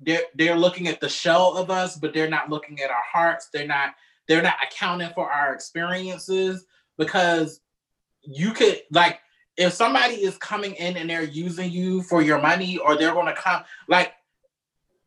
[0.00, 3.48] they're they're looking at the shell of us, but they're not looking at our hearts.
[3.52, 3.94] They're not
[4.28, 6.66] they're not accounting for our experiences
[6.98, 7.60] because
[8.22, 9.20] you could like
[9.56, 13.26] if somebody is coming in and they're using you for your money or they're going
[13.26, 14.12] to come like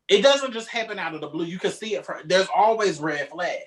[0.07, 1.43] it doesn't just happen out of the blue.
[1.43, 3.63] You can see it for there's always red flags.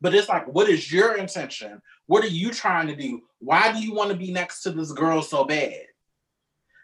[0.00, 1.82] But it's like what is your intention?
[2.06, 3.22] What are you trying to do?
[3.40, 5.82] Why do you want to be next to this girl so bad?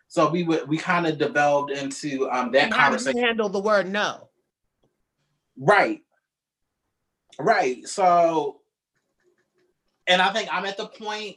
[0.09, 3.21] So we would we kind of developed into um that How conversation.
[3.21, 4.29] handle the word no?
[5.57, 6.03] Right
[7.39, 8.61] right so
[10.07, 11.37] and i think i'm at the point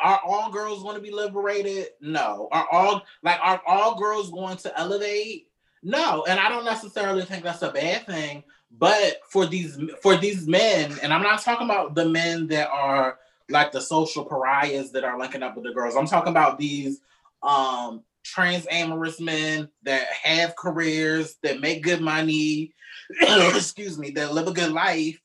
[0.00, 1.88] are all girls going to be liberated?
[2.00, 2.48] No.
[2.52, 5.48] Are all like are all girls going to elevate?
[5.82, 6.24] No.
[6.28, 8.44] And I don't necessarily think that's a bad thing.
[8.70, 13.18] But for these for these men, and I'm not talking about the men that are
[13.48, 15.96] like the social pariahs that are linking up with the girls.
[15.96, 17.00] I'm talking about these
[17.42, 22.74] um trans amorous men that have careers, that make good money,
[23.20, 25.20] excuse me, that live a good life.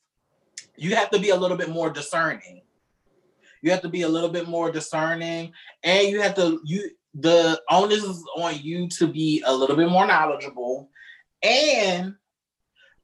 [0.76, 2.62] You have to be a little bit more discerning
[3.64, 5.50] you have to be a little bit more discerning,
[5.82, 9.88] and you have to you the onus is on you to be a little bit
[9.88, 10.90] more knowledgeable,
[11.42, 12.14] and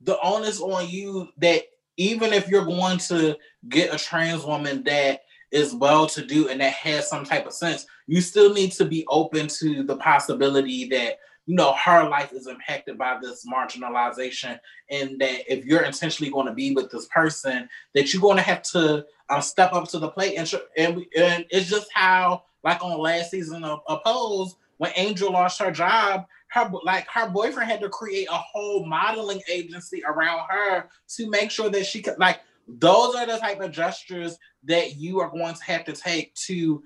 [0.02, 1.62] the onus on you that
[1.96, 3.34] even if you're going to
[3.70, 7.54] get a trans woman that is well to do and that has some type of
[7.54, 11.14] sense, you still need to be open to the possibility that
[11.50, 14.56] you know her life is impacted by this marginalization
[14.88, 18.42] and that if you're intentionally going to be with this person that you're going to
[18.42, 22.80] have to um, step up to the plate and, and, and it's just how like
[22.84, 27.80] on last season of, Pose when Angel lost her job her like her boyfriend had
[27.80, 32.38] to create a whole modeling agency around her to make sure that she could like
[32.68, 36.80] those are the type of gestures that you are going to have to take to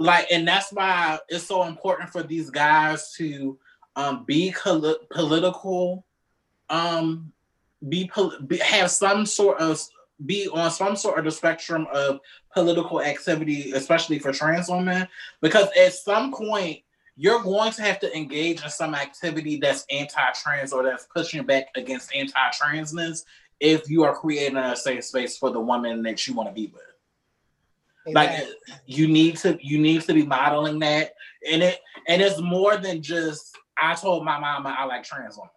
[0.00, 3.56] like and that's why it's so important for these guys to
[3.96, 6.04] um, be col- political,
[6.70, 7.32] um,
[7.88, 9.80] be, pol- be have some sort of
[10.24, 12.20] be on some sort of the spectrum of
[12.54, 15.08] political activity, especially for trans women,
[15.40, 16.80] because at some point
[17.16, 21.66] you're going to have to engage in some activity that's anti-trans or that's pushing back
[21.76, 23.24] against anti-transness
[23.60, 26.72] if you are creating a safe space for the woman that you want to be
[26.72, 26.82] with.
[28.06, 28.46] Exactly.
[28.46, 31.14] Like you need to you need to be modeling that,
[31.50, 35.50] and it and it's more than just I told my mama I like trans women.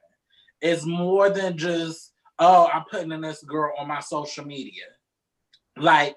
[0.61, 4.85] It's more than just, oh, I'm putting in this girl on my social media.
[5.77, 6.15] Like,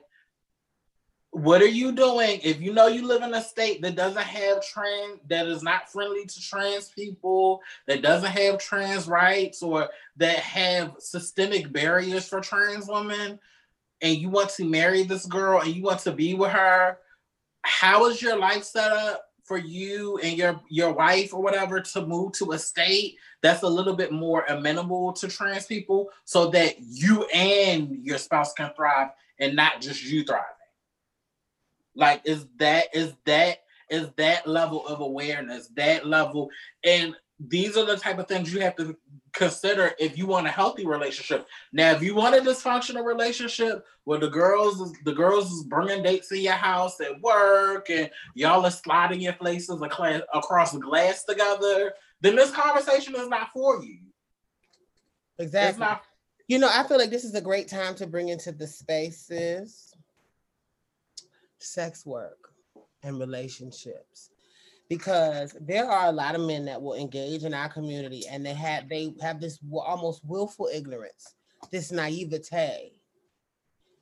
[1.31, 4.65] what are you doing if you know you live in a state that doesn't have
[4.65, 10.39] trans that is not friendly to trans people that doesn't have trans rights or that
[10.39, 13.39] have systemic barriers for trans women
[14.01, 16.99] and you want to marry this girl and you want to be with her
[17.63, 22.07] how is your life set up for you and your your wife or whatever to
[22.07, 26.75] move to a state that's a little bit more amenable to trans people so that
[26.81, 29.09] you and your spouse can thrive
[29.41, 30.45] and not just you thriving.
[31.95, 36.51] Like is that is that is that level of awareness that level
[36.85, 38.97] and these are the type of things you have to
[39.39, 41.47] consider if you want a healthy relationship.
[41.73, 46.29] Now, if you want a dysfunctional relationship where the girls the girls is bringing dates
[46.29, 51.95] to your house at work and y'all are sliding your faces across the glass together,
[52.21, 54.01] then this conversation is not for you.
[55.39, 55.81] Exactly.
[55.81, 56.03] Not-
[56.49, 59.95] you know, I feel like this is a great time to bring into the spaces
[61.59, 62.53] sex work
[63.03, 64.31] and relationships
[64.89, 68.55] because there are a lot of men that will engage in our community and they
[68.55, 71.35] have they have this almost willful ignorance
[71.71, 72.93] this naivete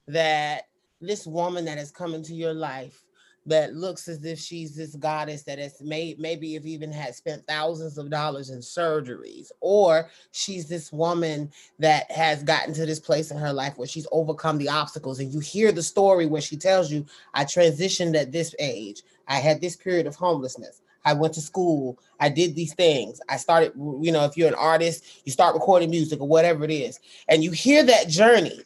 [0.06, 0.64] that
[1.00, 3.02] this woman that has come into your life
[3.46, 7.46] that looks as if she's this goddess that has made maybe if even had spent
[7.46, 13.30] thousands of dollars in surgeries or she's this woman that has gotten to this place
[13.30, 15.20] in her life where she's overcome the obstacles.
[15.20, 19.36] And you hear the story where she tells you i transitioned at this age i
[19.36, 22.00] had this period of homelessness I went to school.
[22.18, 23.20] I did these things.
[23.28, 26.70] I started, you know, if you're an artist, you start recording music or whatever it
[26.72, 26.98] is.
[27.28, 28.64] And you hear that journey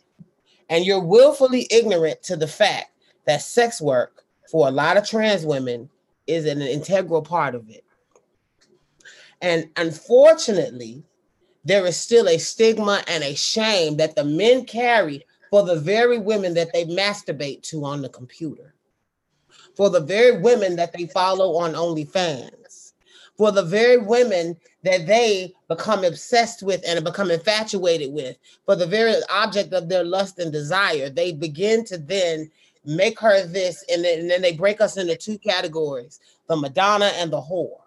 [0.71, 2.93] and you're willfully ignorant to the fact
[3.27, 5.91] that sex work for a lot of trans women
[6.27, 7.85] is an integral part of it.
[9.43, 11.03] And unfortunately,
[11.65, 16.19] there is still a stigma and a shame that the men carry for the very
[16.19, 18.75] women that they masturbate to on the computer,
[19.81, 22.93] for the very women that they follow on OnlyFans,
[23.39, 28.85] for the very women that they become obsessed with and become infatuated with, for the
[28.85, 31.09] very object of their lust and desire.
[31.09, 32.51] They begin to then
[32.85, 37.13] make her this, and then, and then they break us into two categories: the Madonna
[37.15, 37.81] and the whore.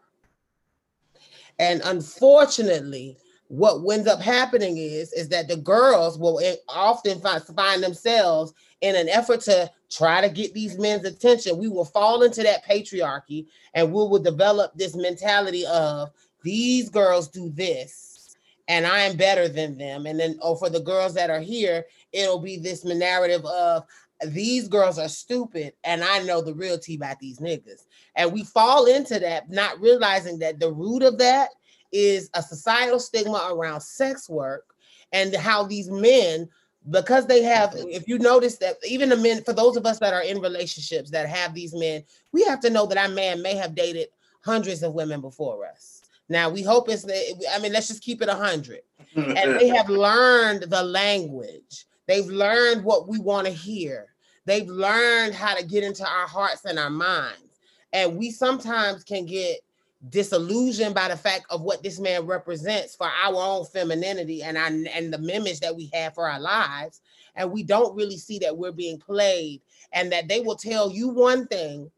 [1.59, 7.83] And unfortunately, what ends up happening is is that the girls will often find, find
[7.83, 8.51] themselves
[8.81, 12.65] in an effort to try to get these men's attention we will fall into that
[12.65, 16.09] patriarchy and we will develop this mentality of
[16.43, 18.35] these girls do this
[18.67, 21.85] and i am better than them and then oh for the girls that are here
[22.11, 23.83] it'll be this narrative of
[24.27, 27.85] these girls are stupid and I know the real tea about these niggas.
[28.15, 31.49] And we fall into that, not realizing that the root of that
[31.91, 34.75] is a societal stigma around sex work
[35.11, 36.49] and how these men
[36.89, 40.13] because they have if you notice that even the men for those of us that
[40.13, 43.55] are in relationships that have these men we have to know that our man may
[43.55, 44.09] have dated
[44.43, 46.01] hundreds of women before us.
[46.29, 48.81] Now we hope it's i mean let's just keep it a hundred.
[49.15, 51.85] And they have learned the language.
[52.07, 54.07] They've learned what we want to hear.
[54.45, 57.59] They've learned how to get into our hearts and our minds.
[57.93, 59.59] And we sometimes can get
[60.09, 64.65] disillusioned by the fact of what this man represents for our own femininity and our
[64.65, 67.01] and the image that we have for our lives.
[67.35, 69.61] And we don't really see that we're being played
[69.93, 71.89] and that they will tell you one thing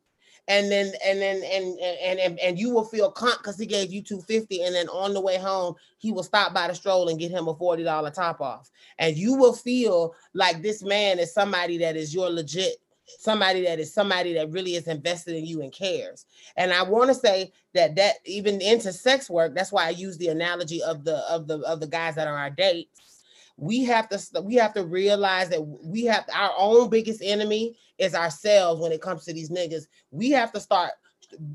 [0.48, 3.92] and then and then and and and, and you will feel con because he gave
[3.92, 7.20] you 250 and then on the way home he will stop by the stroll and
[7.20, 8.70] get him a $40 top off.
[9.00, 13.80] And you will feel like this man is somebody that is your legit somebody that
[13.80, 16.26] is somebody that really is invested in you and cares.
[16.58, 20.18] And I want to say that that even into sex work, that's why I use
[20.18, 23.24] the analogy of the of the of the guys that are our dates.
[23.58, 28.14] We have to we have to realize that we have our own biggest enemy is
[28.14, 29.88] ourselves when it comes to these niggas.
[30.12, 30.92] We have to start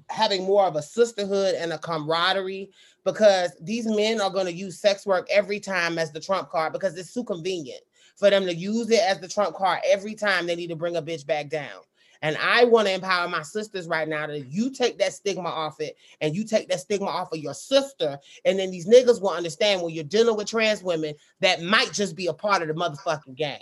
[0.08, 2.70] having more of a sisterhood and a camaraderie
[3.04, 6.72] because these men are going to use sex work every time as the trump card
[6.72, 7.80] because it's too convenient
[8.20, 10.96] for them to use it as the trump card every time they need to bring
[10.96, 11.80] a bitch back down.
[12.22, 15.80] And I want to empower my sisters right now that you take that stigma off
[15.80, 18.18] it and you take that stigma off of your sister.
[18.44, 22.14] And then these niggas will understand when you're dealing with trans women that might just
[22.14, 23.58] be a part of the motherfucking game.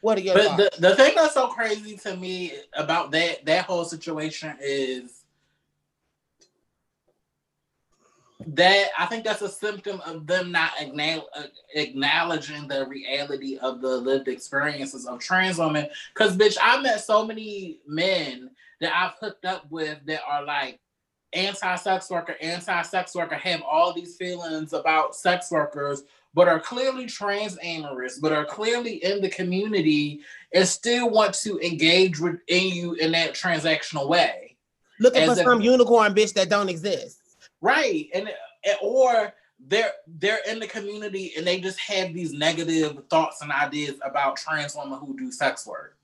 [0.00, 3.66] What are your but the, the thing that's so crazy to me about that that
[3.66, 5.21] whole situation is
[8.46, 10.72] that I think that's a symptom of them not
[11.74, 15.88] acknowledging the reality of the lived experiences of trans women.
[16.14, 18.50] Because, bitch, I met so many men
[18.80, 20.80] that I've hooked up with that are like
[21.32, 26.02] anti-sex worker, anti-sex worker, have all these feelings about sex workers,
[26.34, 30.20] but are clearly trans amorous, but are clearly in the community
[30.54, 34.56] and still want to engage with in you in that transactional way.
[35.00, 37.18] Looking As for some unicorn bitch that don't exist.
[37.62, 38.08] Right.
[38.12, 38.28] And
[38.64, 39.32] eh, or
[39.68, 44.36] they're they're in the community and they just have these negative thoughts and ideas about
[44.36, 45.96] trans women who do sex work.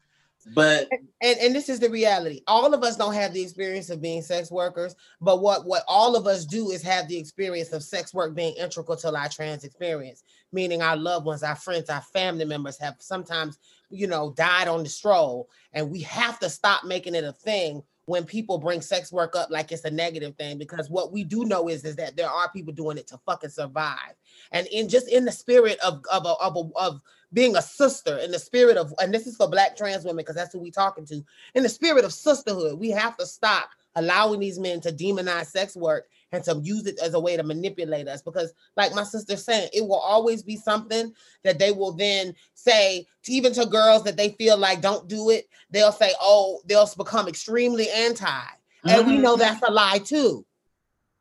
[0.54, 0.88] But
[1.20, 2.42] and, and this is the reality.
[2.46, 6.16] All of us don't have the experience of being sex workers, but what what all
[6.16, 9.64] of us do is have the experience of sex work being integral to our trans
[9.64, 13.58] experience, meaning our loved ones, our friends, our family members have sometimes,
[13.90, 17.82] you know, died on the stroll, and we have to stop making it a thing
[18.08, 21.44] when people bring sex work up like it's a negative thing because what we do
[21.44, 24.14] know is is that there are people doing it to fucking survive.
[24.50, 27.00] And in just in the spirit of of a, of, a, of
[27.34, 30.36] being a sister in the spirit of and this is for black trans women because
[30.36, 31.22] that's who we talking to
[31.54, 35.76] in the spirit of sisterhood we have to stop allowing these men to demonize sex
[35.76, 39.36] work and to use it as a way to manipulate us because like my sister
[39.36, 41.12] saying it will always be something
[41.42, 45.30] that they will then say to, even to girls that they feel like don't do
[45.30, 48.88] it they'll say oh they'll become extremely anti mm-hmm.
[48.88, 49.40] and we know mm-hmm.
[49.40, 50.44] that's a lie too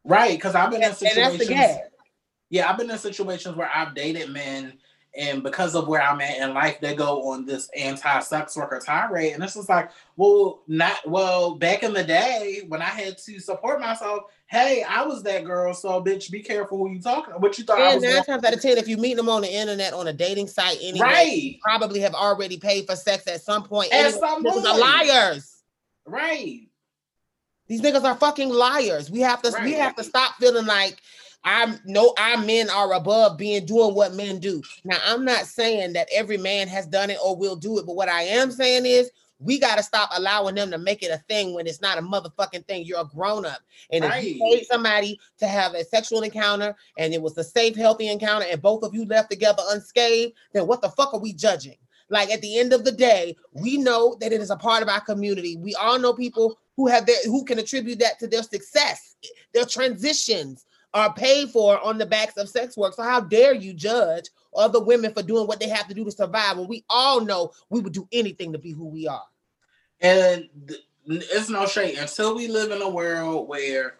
[0.04, 1.80] right because i've been in situations
[2.50, 4.74] yeah i've been in situations where i've dated men
[5.18, 9.34] and because of where I'm at in life, they go on this anti-sex worker tirade.
[9.34, 13.40] And it's just like, well, not well, back in the day when I had to
[13.40, 15.74] support myself, hey, I was that girl.
[15.74, 17.34] So bitch, be careful who you talking.
[17.36, 19.54] What you thought and nine times out of ten, if you meet them on the
[19.54, 21.60] internet on a dating site anyway, right.
[21.62, 23.92] probably have already paid for sex at some point.
[23.94, 24.20] At anyway.
[24.20, 24.66] some point.
[24.66, 25.64] are liars.
[26.06, 26.62] Right.
[27.68, 29.12] These niggas are fucking liars.
[29.12, 29.64] We have to right.
[29.64, 30.98] we have to stop feeling like
[31.44, 34.62] I know our men are above being doing what men do.
[34.84, 37.96] Now, I'm not saying that every man has done it or will do it, but
[37.96, 41.18] what I am saying is we got to stop allowing them to make it a
[41.30, 42.86] thing when it's not a motherfucking thing.
[42.86, 43.60] You're a grown up.
[43.92, 44.24] And right.
[44.24, 48.10] if you paid somebody to have a sexual encounter and it was a safe, healthy
[48.10, 51.78] encounter and both of you left together unscathed, then what the fuck are we judging?
[52.10, 54.90] Like at the end of the day, we know that it is a part of
[54.90, 55.58] our community.
[55.58, 59.18] We all know people who have their who can attribute that to their success,
[59.54, 62.94] their transitions, are paid for on the backs of sex work.
[62.94, 66.12] So how dare you judge other women for doing what they have to do to
[66.12, 69.26] survive And we all know we would do anything to be who we are.
[70.02, 70.50] And
[71.06, 73.96] it's no shade until we live in a world where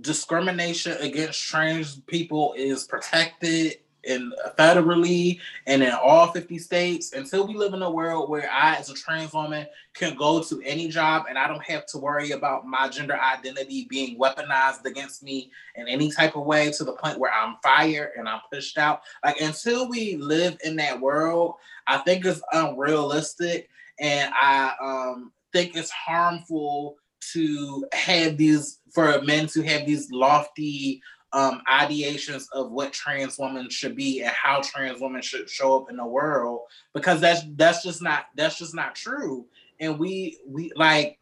[0.00, 7.54] discrimination against trans people is protected in federally and in all 50 states until we
[7.54, 11.26] live in a world where I, as a trans woman, can go to any job
[11.28, 15.88] and I don't have to worry about my gender identity being weaponized against me in
[15.88, 19.02] any type of way to the point where I'm fired and I'm pushed out.
[19.24, 21.54] Like until we live in that world,
[21.86, 23.68] I think it's unrealistic
[24.00, 26.96] and I um, think it's harmful
[27.32, 31.00] to have these for men to have these lofty
[31.32, 35.90] um, ideations of what trans women should be and how trans women should show up
[35.90, 36.60] in the world
[36.92, 39.46] because that's that's just not that's just not true.
[39.80, 41.18] And we we like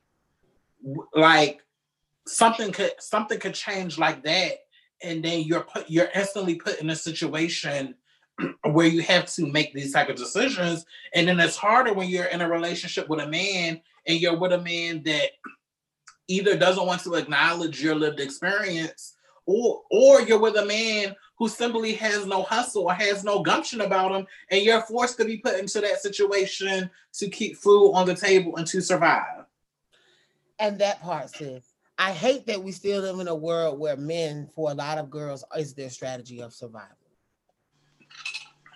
[1.15, 1.61] like
[2.27, 4.53] something could something could change like that.
[5.03, 7.95] And then you're put you're instantly put in a situation
[8.65, 10.85] where you have to make these type of decisions.
[11.15, 14.53] And then it's harder when you're in a relationship with a man and you're with
[14.53, 15.31] a man that
[16.29, 19.17] either doesn't want to acknowledge your lived experience
[19.51, 23.81] or or you're with a man who simply has no hustle or has no gumption
[23.81, 28.07] about him, and you're forced to be put into that situation to keep food on
[28.07, 29.45] the table and to survive.
[30.59, 31.65] And that part, sis.
[31.99, 35.11] I hate that we still live in a world where men, for a lot of
[35.11, 36.97] girls, is their strategy of survival.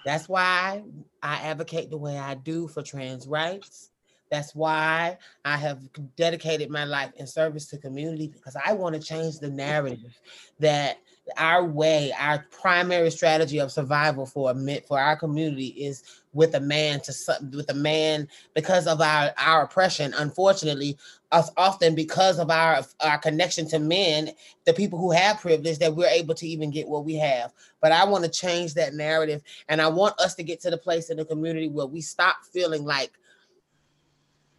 [0.04, 0.82] That's why
[1.22, 3.90] I advocate the way I do for trans rights.
[4.34, 5.78] That's why I have
[6.16, 10.18] dedicated my life in service to community because I want to change the narrative
[10.58, 10.98] that
[11.36, 16.60] our way, our primary strategy of survival for a for our community is with a
[16.60, 17.14] man to
[17.52, 20.12] with a man because of our our oppression.
[20.18, 20.98] Unfortunately,
[21.30, 24.32] us often because of our our connection to men,
[24.64, 27.52] the people who have privilege, that we're able to even get what we have.
[27.80, 30.78] But I want to change that narrative, and I want us to get to the
[30.78, 33.12] place in the community where we stop feeling like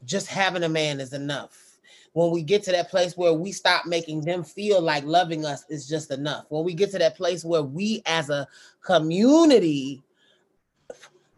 [0.06, 1.78] just having a man is enough.
[2.14, 5.66] When we get to that place where we stop making them feel like loving us
[5.70, 6.46] is just enough.
[6.50, 8.48] When we get to that place where we as a
[8.82, 10.02] community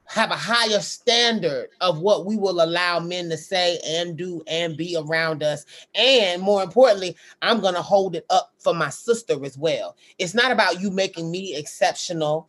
[0.05, 4.77] have a higher standard of what we will allow men to say and do and
[4.77, 5.65] be around us.
[5.95, 9.97] And more importantly, I'm going to hold it up for my sister as well.
[10.17, 12.47] It's not about you making me exceptional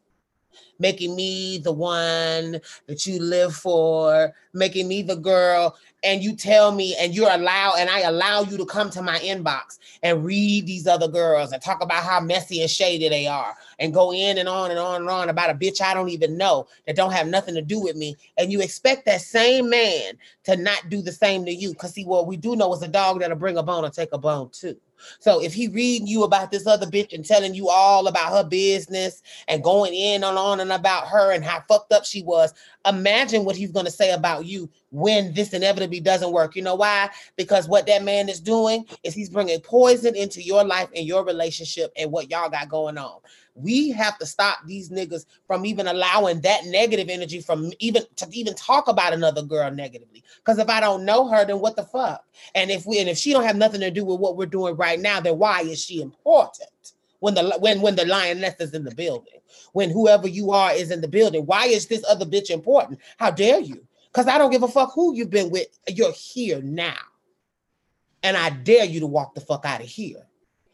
[0.78, 6.72] making me the one that you live for, making me the girl and you tell
[6.72, 10.66] me and you're allowed and I allow you to come to my inbox and read
[10.66, 14.38] these other girls and talk about how messy and shady they are and go in
[14.38, 17.12] and on and on and on about a bitch I don't even know that don't
[17.12, 21.02] have nothing to do with me and you expect that same man to not do
[21.02, 23.58] the same to you cuz see what we do know is a dog that'll bring
[23.58, 24.76] a bone or take a bone too.
[25.18, 28.48] So if he reading you about this other bitch and telling you all about her
[28.48, 32.52] business and going in and on and about her and how fucked up she was,
[32.86, 36.56] imagine what he's to say about you when this inevitably doesn't work.
[36.56, 37.10] You know why?
[37.36, 41.24] Because what that man is doing is he's bringing poison into your life and your
[41.24, 43.20] relationship and what y'all got going on.
[43.58, 48.28] We have to stop these niggas from even allowing that negative energy from even to
[48.32, 50.22] even talk about another girl negatively.
[50.38, 52.24] Because if I don't know her, then what the fuck?
[52.54, 54.76] And if we and if she don't have nothing to do with what we're doing
[54.76, 56.70] right now, then why is she important?
[57.20, 59.40] When the when when the lioness is in the building,
[59.72, 63.00] when whoever you are is in the building, why is this other bitch important?
[63.16, 63.86] How dare you?
[64.12, 65.66] Because I don't give a fuck who you've been with.
[65.88, 66.96] You're here now.
[68.22, 70.27] And I dare you to walk the fuck out of here.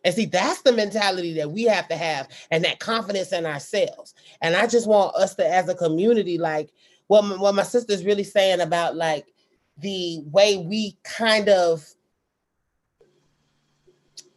[0.04, 4.14] And see, that's the mentality that we have to have and that confidence in ourselves.
[4.42, 6.70] And I just want us to, as a community, like
[7.06, 9.26] what my, what my sister's really saying about like
[9.78, 11.88] the way we kind of,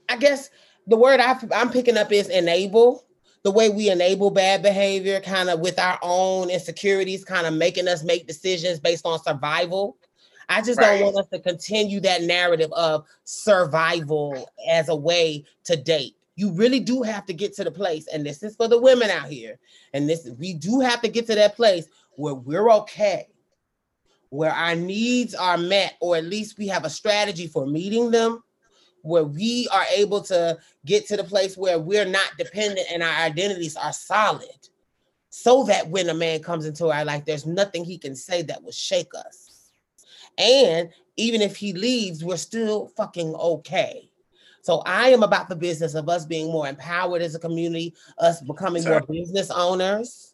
[0.09, 0.49] I guess
[0.87, 3.03] the word i I'm picking up is enable.
[3.43, 7.87] The way we enable bad behavior, kind of with our own insecurities, kind of making
[7.87, 9.97] us make decisions based on survival
[10.49, 10.99] I just right.
[10.99, 16.15] don't want us to continue that narrative of survival as a way to date.
[16.35, 19.09] You really do have to get to the place, and this is for the women
[19.09, 19.59] out here.
[19.93, 23.27] And this we do have to get to that place where we're okay,
[24.29, 28.43] where our needs are met, or at least we have a strategy for meeting them,
[29.01, 33.25] where we are able to get to the place where we're not dependent and our
[33.25, 34.69] identities are solid.
[35.29, 38.63] So that when a man comes into our life, there's nothing he can say that
[38.63, 39.46] will shake us
[40.37, 44.09] and even if he leaves, we're still fucking okay.
[44.61, 48.41] So I am about the business of us being more empowered as a community, us
[48.41, 50.33] becoming more business owners,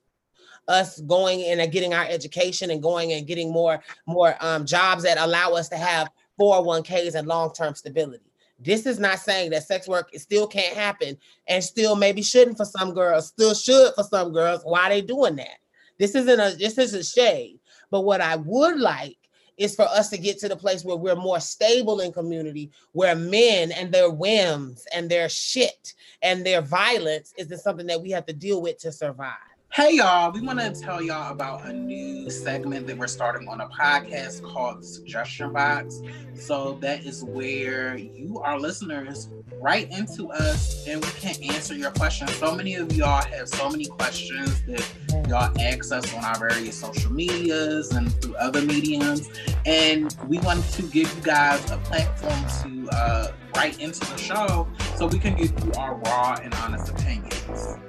[0.67, 5.03] us going in and getting our education and going and getting more more um, jobs
[5.03, 8.23] that allow us to have 401ks and long-term stability.
[8.59, 12.65] This is not saying that sex work still can't happen and still maybe shouldn't for
[12.65, 14.61] some girls, still should for some girls.
[14.63, 15.59] Why are they doing that?
[15.99, 17.59] This isn't a this is a shade.
[17.91, 19.17] But what I would like
[19.57, 23.15] is for us to get to the place where we're more stable in community, where
[23.15, 28.25] men and their whims and their shit and their violence isn't something that we have
[28.25, 29.52] to deal with to survive.
[29.73, 33.59] Hey y'all, we want to tell y'all about a new segment that we're starting on
[33.59, 35.99] a podcast called the Suggestion Box.
[36.35, 41.89] So that is where you, our listeners, write into us and we can answer your
[41.89, 42.35] questions.
[42.35, 44.87] So many of y'all have so many questions that
[45.27, 49.27] y'all ask us on our various social medias and through other mediums.
[49.65, 54.67] And we want to give you guys a platform to uh, write into the show
[54.97, 57.79] so we can give you our raw and honest opinions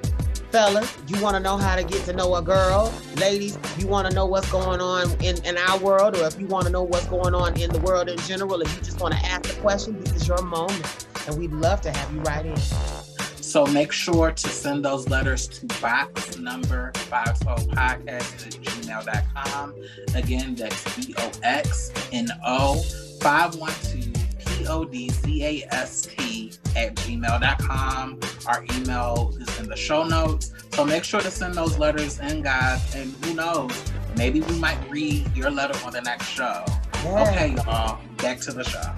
[0.55, 4.09] fellas, you want to know how to get to know a girl, ladies, you want
[4.09, 6.85] to know what's going on in, in our world, or if you want to know
[6.85, 9.61] what's going on in the world in general, if you just want to ask a
[9.61, 11.09] question, this is your moment.
[11.27, 12.57] And we'd love to have you write in.
[12.57, 19.75] So make sure to send those letters to box number 512 podcast at gmail.com.
[20.15, 22.81] Again, that's B O X N O
[23.21, 24.14] 512
[24.55, 28.21] P O D C A S T at gmail.com.
[28.47, 30.53] Our email is in the show notes.
[30.73, 32.95] So make sure to send those letters in, guys.
[32.95, 33.71] And who knows,
[34.17, 36.65] maybe we might read your letter on the next show.
[37.05, 37.23] Yeah.
[37.29, 38.93] Okay, y'all, back to the show.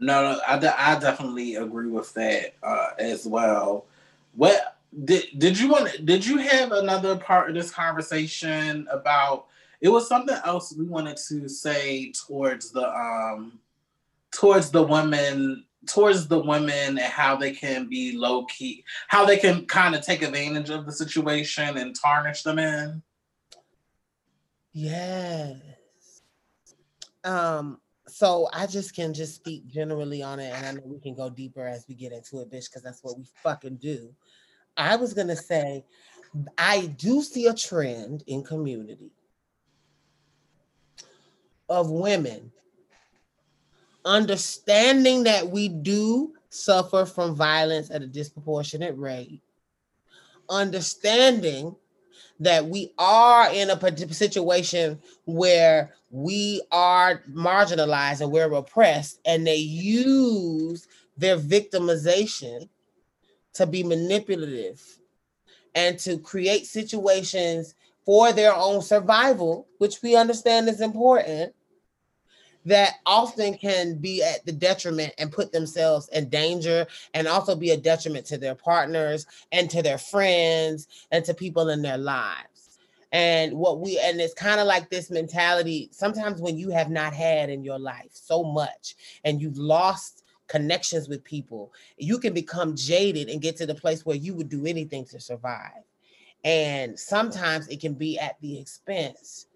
[0.00, 3.84] No, I, I definitely agree with that uh, as well.
[4.34, 6.06] What did did you want?
[6.06, 9.46] Did you have another part of this conversation about?
[9.80, 13.59] It was something else we wanted to say towards the um
[14.32, 19.38] towards the women towards the women and how they can be low key, how they
[19.38, 23.02] can kind of take advantage of the situation and tarnish them in.
[24.72, 25.56] Yes.
[27.24, 31.14] Um, so I just can just speak generally on it, and I know we can
[31.14, 34.14] go deeper as we get into it, bitch, because that's what we fucking do.
[34.76, 35.84] I was gonna say,
[36.56, 39.10] I do see a trend in community
[41.68, 42.52] of women
[44.04, 49.42] understanding that we do suffer from violence at a disproportionate rate,
[50.48, 51.74] understanding
[52.40, 59.56] that we are in a situation where we are marginalized and we're oppressed, and they
[59.56, 62.68] use their victimization
[63.52, 64.82] to be manipulative
[65.74, 67.74] and to create situations
[68.04, 71.54] for their own survival, which we understand is important
[72.66, 77.70] that often can be at the detriment and put themselves in danger and also be
[77.70, 82.78] a detriment to their partners and to their friends and to people in their lives.
[83.12, 87.12] And what we, and it's kind of like this mentality sometimes when you have not
[87.12, 88.94] had in your life so much
[89.24, 94.04] and you've lost connections with people, you can become jaded and get to the place
[94.04, 95.82] where you would do anything to survive.
[96.44, 99.46] And sometimes it can be at the expense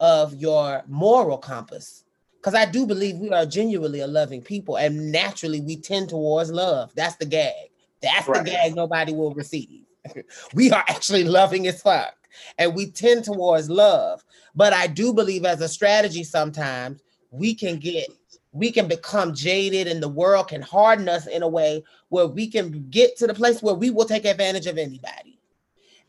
[0.00, 2.03] of your moral compass
[2.44, 6.52] because I do believe we are genuinely a loving people, and naturally we tend towards
[6.52, 6.92] love.
[6.94, 7.70] That's the gag.
[8.02, 8.44] That's right.
[8.44, 9.80] the gag nobody will receive.
[10.54, 12.14] we are actually loving as fuck,
[12.58, 14.22] and we tend towards love.
[14.54, 18.08] But I do believe, as a strategy, sometimes we can get
[18.52, 22.46] we can become jaded and the world can harden us in a way where we
[22.46, 25.40] can get to the place where we will take advantage of anybody.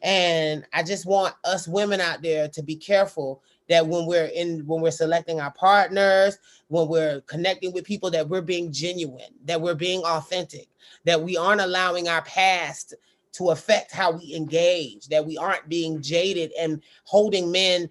[0.01, 4.65] And I just want us women out there to be careful that when we're in
[4.65, 6.37] when we're selecting our partners
[6.67, 10.67] when we're connecting with people that we're being genuine that we're being authentic
[11.03, 12.93] that we aren't allowing our past
[13.31, 17.89] to affect how we engage that we aren't being jaded and holding men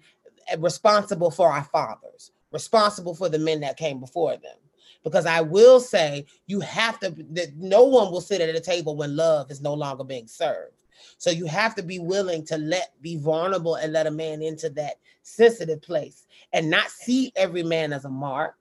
[0.49, 4.55] eh, responsible for our fathers responsible for the men that came before them.
[5.03, 8.95] Because i will say you have to that no one will sit at a table
[8.95, 10.74] when love is no longer being served
[11.17, 14.69] so you have to be willing to let be vulnerable and let a man into
[14.71, 18.55] that sensitive place and not see every man as a mark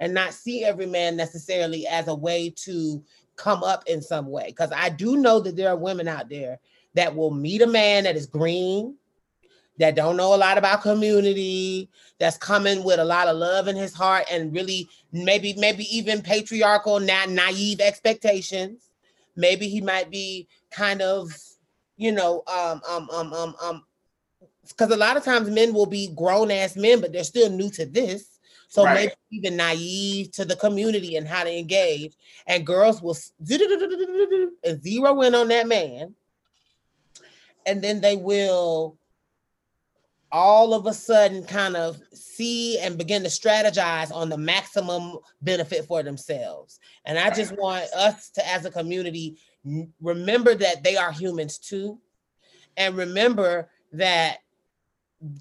[0.00, 3.02] and not see every man necessarily as a way to
[3.36, 4.46] come up in some way.
[4.48, 6.58] Because I do know that there are women out there
[6.94, 8.96] that will meet a man that is green,
[9.78, 13.76] that don't know a lot about community, that's coming with a lot of love in
[13.76, 18.90] his heart and really maybe, maybe even patriarchal, not naive expectations.
[19.36, 21.32] Maybe he might be kind of
[22.00, 23.84] you know, um, um, um, um, um,
[24.66, 27.70] because a lot of times men will be grown ass men, but they're still new
[27.70, 28.38] to this.
[28.68, 28.94] So right.
[28.94, 32.14] maybe even naive to the community and how to engage.
[32.46, 36.14] And girls will zero in on that man.
[37.66, 38.96] And then they will
[40.32, 45.84] all of a sudden kind of see and begin to strategize on the maximum benefit
[45.84, 46.78] for themselves.
[47.04, 49.38] And I just want us to, as a community,
[50.00, 51.98] remember that they are humans too.
[52.76, 54.38] And remember that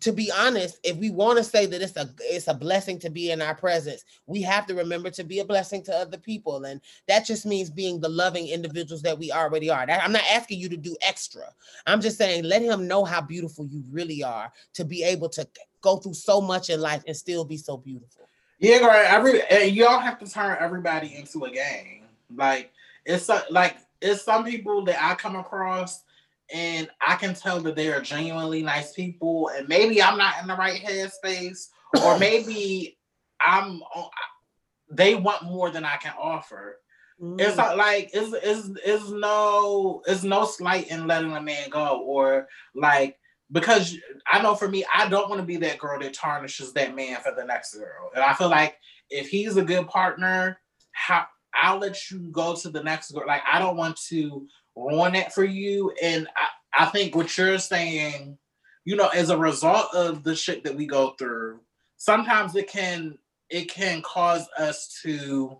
[0.01, 3.09] to be honest, if we want to say that it's a it's a blessing to
[3.09, 6.65] be in our presence, we have to remember to be a blessing to other people,
[6.65, 9.89] and that just means being the loving individuals that we already are.
[9.89, 11.45] I'm not asking you to do extra.
[11.87, 15.47] I'm just saying let him know how beautiful you really are to be able to
[15.79, 18.27] go through so much in life and still be so beautiful.
[18.59, 19.05] Yeah, right.
[19.05, 22.03] Every eh, y'all have to turn everybody into a gang.
[22.35, 22.73] Like
[23.05, 26.03] it's a, like it's some people that I come across
[26.51, 30.47] and I can tell that they are genuinely nice people, and maybe I'm not in
[30.47, 31.67] the right headspace,
[32.03, 32.97] or maybe
[33.39, 33.81] I'm
[34.91, 36.79] they want more than I can offer.
[37.21, 37.39] Mm.
[37.39, 42.01] It's not like it's, it's it's no it's no slight in letting a man go
[42.01, 43.17] or like
[43.51, 43.95] because
[44.31, 47.17] I know for me I don't want to be that girl that tarnishes that man
[47.21, 48.77] for the next girl, and I feel like
[49.09, 50.59] if he's a good partner,
[50.91, 53.27] how I'll let you go to the next girl.
[53.27, 55.91] Like I don't want to ruin it for you.
[56.01, 58.37] And I, I think what you're saying,
[58.85, 61.59] you know, as a result of the shit that we go through,
[61.97, 63.17] sometimes it can
[63.49, 65.57] it can cause us to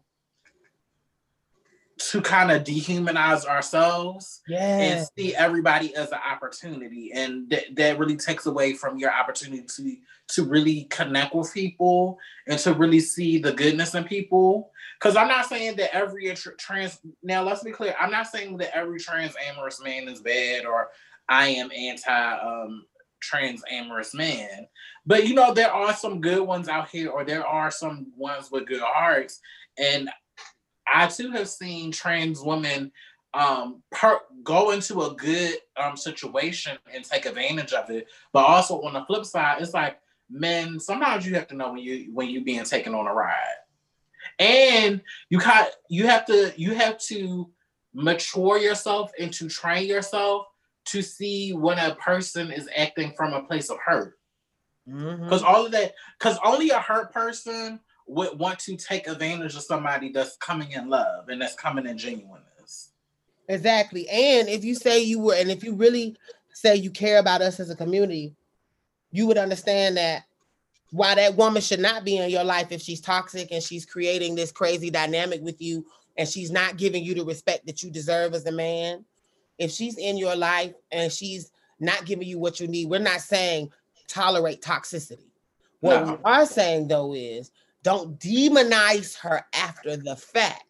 [2.00, 4.80] to kind of dehumanize ourselves yeah.
[4.80, 9.64] and see everybody as an opportunity and th- that really takes away from your opportunity
[9.64, 9.98] to
[10.30, 12.18] to really connect with people
[12.48, 17.00] and to really see the goodness in people because i'm not saying that every trans
[17.24, 20.90] now let's be clear i'm not saying that every trans amorous man is bad or
[21.28, 22.86] i am anti um
[23.22, 24.68] trans amorous man
[25.06, 28.50] but you know there are some good ones out here or there are some ones
[28.52, 29.42] with good hearts
[29.78, 30.10] and
[30.92, 32.92] I too have seen trans women
[33.36, 38.08] um per- go into a good um situation and take advantage of it.
[38.34, 41.82] But also on the flip side, it's like men, sometimes you have to know when
[41.82, 43.36] you when you being taken on a ride.
[44.40, 47.52] And you got you have to you have to
[47.94, 50.46] mature yourself and to train yourself
[50.86, 54.18] to see when a person is acting from a place of hurt.
[54.86, 55.46] Because mm-hmm.
[55.46, 60.12] all of that, because only a hurt person would want to take advantage of somebody
[60.12, 62.92] that's coming in love and that's coming in genuineness.
[63.48, 64.10] Exactly.
[64.10, 66.16] And if you say you were, and if you really
[66.54, 68.36] say you care about us as a community,
[69.12, 70.24] you would understand that
[70.92, 74.36] while that woman should not be in your life if she's toxic and she's creating
[74.36, 75.86] this crazy dynamic with you
[76.18, 79.06] and she's not giving you the respect that you deserve as a man,
[79.58, 83.22] if she's in your life and she's not giving you what you need, we're not
[83.22, 83.70] saying
[84.08, 85.30] tolerate toxicity.
[85.82, 86.14] What no.
[86.14, 87.52] we are saying though is
[87.84, 90.64] don't demonize her after the fact.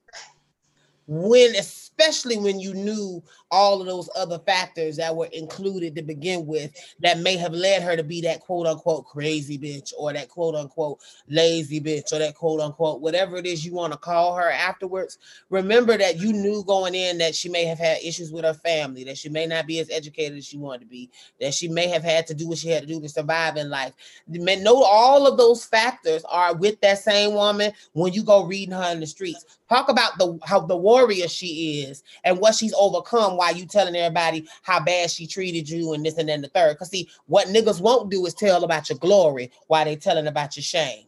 [1.08, 6.46] When, especially when you knew all of those other factors that were included to begin
[6.46, 10.30] with that may have led her to be that quote unquote crazy bitch or that
[10.30, 14.36] quote unquote lazy bitch or that quote unquote whatever it is you want to call
[14.36, 15.18] her afterwards.
[15.50, 19.04] Remember that you knew going in that she may have had issues with her family,
[19.06, 21.88] that she may not be as educated as she wanted to be, that she may
[21.88, 23.94] have had to do what she had to do to survive in life.
[24.28, 28.92] Know all of those factors are with that same woman when you go reading her
[28.92, 29.46] in the streets.
[29.70, 33.96] Talk about the how the warrior she is and what she's overcome why you telling
[33.96, 36.74] everybody how bad she treated you and this and then the third.
[36.74, 40.58] Because see, what niggas won't do is tell about your glory while they telling about
[40.58, 41.06] your shame.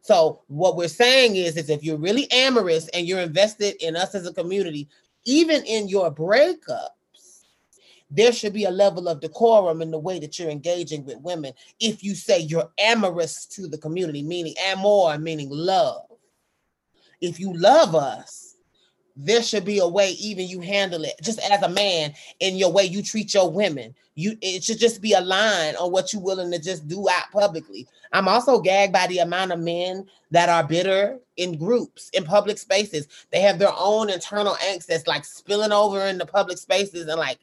[0.00, 4.14] So what we're saying is, is if you're really amorous and you're invested in us
[4.14, 4.88] as a community,
[5.26, 6.88] even in your breakups,
[8.10, 11.52] there should be a level of decorum in the way that you're engaging with women.
[11.80, 16.06] If you say you're amorous to the community, meaning amor, meaning love.
[17.20, 18.41] If you love us,
[19.16, 21.14] there should be a way even you handle it.
[21.22, 23.94] Just as a man in your way you treat your women.
[24.14, 27.30] You it should just be a line on what you're willing to just do out
[27.32, 27.86] publicly.
[28.12, 32.58] I'm also gagged by the amount of men that are bitter in groups in public
[32.58, 33.08] spaces.
[33.30, 37.18] They have their own internal angst that's like spilling over in the public spaces and
[37.18, 37.38] like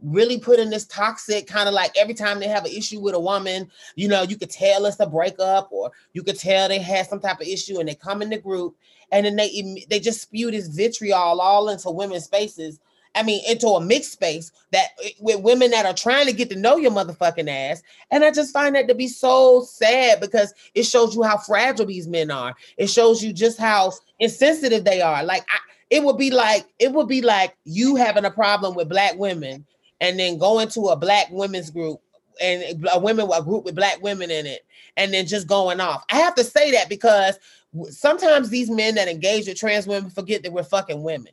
[0.00, 3.20] really putting this toxic kind of like every time they have an issue with a
[3.20, 7.06] woman, you know, you could tell it's a breakup or you could tell they had
[7.06, 8.76] some type of issue and they come in the group
[9.12, 12.80] and then they they just spew this vitriol all into women's spaces.
[13.16, 16.50] I mean, into a mixed space that eh, with women that are trying to get
[16.50, 17.80] to know your motherfucking ass.
[18.10, 21.86] And I just find that to be so sad because it shows you how fragile
[21.86, 22.56] these men are.
[22.76, 25.22] It shows you just how insensitive they are.
[25.22, 25.58] Like I,
[25.90, 29.64] it would be like it would be like you having a problem with black women
[30.04, 31.98] and then going to a black women's group
[32.40, 36.04] and a women a group with black women in it and then just going off.
[36.10, 37.38] I have to say that because
[37.88, 41.32] sometimes these men that engage with trans women forget that we're fucking women.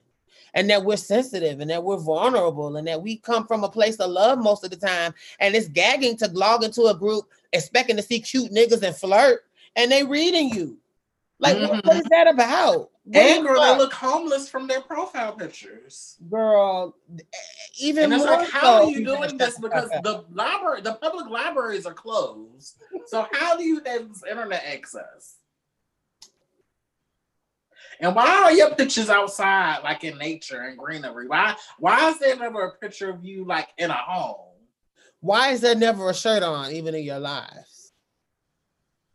[0.53, 3.97] and that we're sensitive and that we're vulnerable and that we come from a place
[3.97, 5.13] of love most of the time.
[5.39, 9.43] And it's gagging to log into a group expecting to see cute niggas and flirt,
[9.75, 10.77] and they reading you.
[11.39, 11.87] Like, mm-hmm.
[11.87, 12.90] what is that about?
[13.13, 16.17] And girl, they look homeless from their profile pictures.
[16.29, 16.95] Girl,
[17.79, 18.83] even and it's like, how so.
[18.83, 19.57] are you doing this?
[19.57, 22.77] Because the library, the public libraries are closed.
[23.07, 25.37] So how do you have internet access?
[27.99, 31.27] And why are your pictures outside, like in nature and greenery?
[31.27, 34.57] Why why is there never a picture of you like in a home?
[35.21, 37.93] Why is there never a shirt on, even in your lives?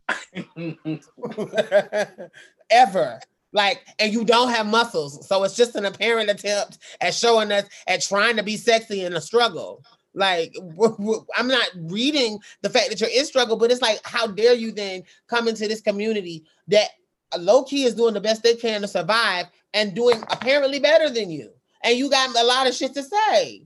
[2.70, 3.20] Ever.
[3.56, 5.26] Like, and you don't have muscles.
[5.26, 9.14] So it's just an apparent attempt at showing us at trying to be sexy in
[9.14, 9.82] a struggle.
[10.12, 10.54] Like,
[11.36, 14.72] I'm not reading the fact that you're in struggle, but it's like, how dare you
[14.72, 16.90] then come into this community that
[17.38, 21.30] low key is doing the best they can to survive and doing apparently better than
[21.30, 21.50] you.
[21.82, 23.62] And you got a lot of shit to say.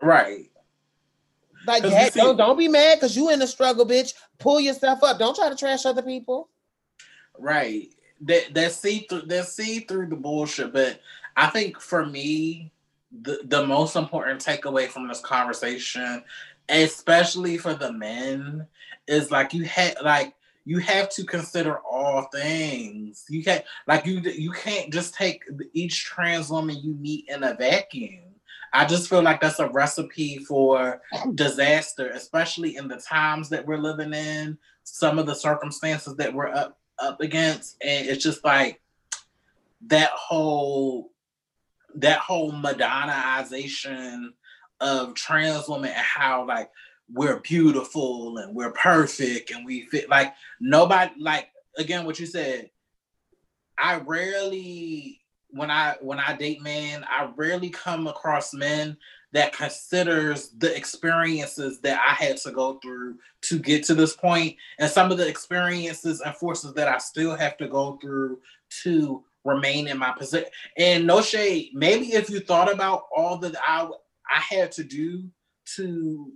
[0.00, 0.50] Right.
[1.66, 4.14] Like that, see, don't don't be mad because you in the struggle, bitch.
[4.38, 5.18] Pull yourself up.
[5.18, 6.48] Don't try to trash other people.
[7.38, 7.93] Right.
[8.22, 10.72] That that see through that see through the bullshit.
[10.72, 11.00] But
[11.36, 12.72] I think for me,
[13.22, 16.22] the, the most important takeaway from this conversation,
[16.68, 18.66] especially for the men,
[19.06, 20.34] is like you had like
[20.64, 23.24] you have to consider all things.
[23.28, 27.54] You can't like you you can't just take each trans woman you meet in a
[27.54, 28.20] vacuum.
[28.72, 31.00] I just feel like that's a recipe for
[31.34, 36.48] disaster, especially in the times that we're living in, some of the circumstances that we're
[36.48, 38.80] up up against, and it's just like
[39.86, 41.10] that whole
[41.96, 44.30] that whole Madonnaization
[44.80, 46.70] of trans women and how like
[47.12, 52.70] we're beautiful and we're perfect and we fit like nobody like again what you said
[53.78, 55.20] i rarely
[55.50, 58.96] when i when i date men i rarely come across men
[59.34, 64.56] that considers the experiences that i had to go through to get to this point
[64.78, 68.38] and some of the experiences and forces that i still have to go through
[68.82, 73.54] to remain in my position and no shade maybe if you thought about all that
[73.66, 73.86] i
[74.30, 75.24] i had to do
[75.66, 76.32] to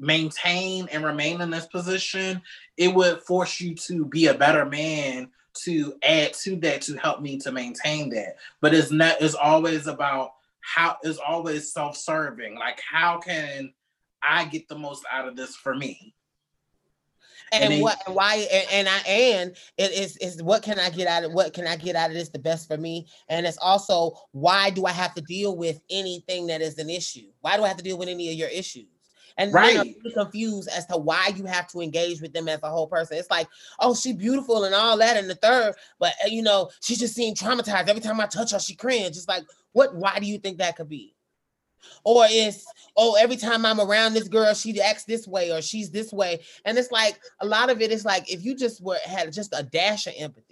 [0.00, 2.40] maintain and remain in this position,
[2.76, 7.20] it would force you to be a better man to add to that to help
[7.20, 8.36] me to maintain that.
[8.60, 12.56] But it's not it's always about how is always self-serving.
[12.56, 13.72] Like how can
[14.22, 16.14] I get the most out of this for me?
[17.52, 20.88] And, and then, what why and, and, I and it is is what can I
[20.90, 23.08] get out of what can I get out of this the best for me?
[23.28, 27.26] And it's also why do I have to deal with anything that is an issue?
[27.40, 28.86] Why do I have to deal with any of your issues?
[29.40, 29.96] And right.
[30.04, 33.16] are confused as to why you have to engage with them as a whole person.
[33.16, 36.68] It's like, oh, she beautiful and all that, and the third, but uh, you know,
[36.82, 37.88] she just seemed traumatized.
[37.88, 39.16] Every time I touch her, she cringe.
[39.16, 39.94] It's like, what?
[39.94, 41.14] Why do you think that could be?
[42.04, 42.66] Or it's
[42.98, 46.40] oh, every time I'm around this girl, she acts this way or she's this way.
[46.66, 49.54] And it's like a lot of it is like if you just were had just
[49.56, 50.49] a dash of empathy,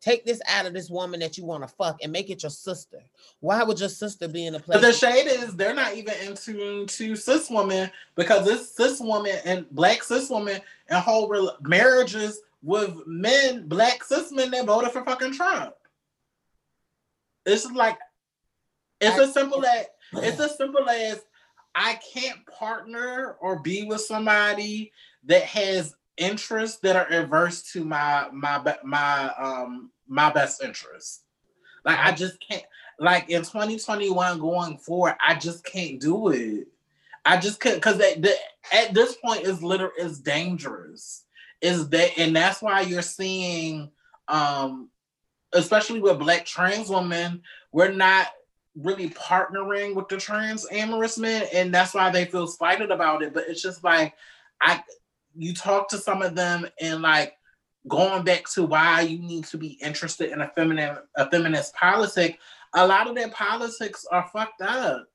[0.00, 2.50] Take this out of this woman that you want to fuck and make it your
[2.50, 3.02] sister.
[3.40, 4.80] Why would your sister be in a place?
[4.80, 9.36] But the shade is they're not even into to cis women because this cis woman
[9.44, 15.04] and black cis woman and whole marriages with men, black cis men that voted for
[15.04, 15.74] fucking Trump.
[17.44, 17.98] It's like
[19.00, 21.20] it's I, as simple as it's as simple as
[21.74, 24.92] I can't partner or be with somebody
[25.24, 31.22] that has interests that are adverse to my my my um my best interests.
[31.84, 32.64] Like I just can't
[32.98, 36.68] like in 2021 going forward, I just can't do it.
[37.24, 41.24] I just can't because at this point is literally is dangerous.
[41.60, 43.90] Is that and that's why you're seeing
[44.28, 44.90] um
[45.52, 47.42] especially with black trans women,
[47.72, 48.28] we're not
[48.76, 53.32] really partnering with the trans amorous men, and that's why they feel slighted about it.
[53.32, 54.14] But it's just like
[54.60, 54.82] I
[55.36, 57.34] you talk to some of them and like
[57.88, 62.38] going back to why you need to be interested in a feminine a feminist politic,
[62.74, 65.06] a lot of their politics are fucked up.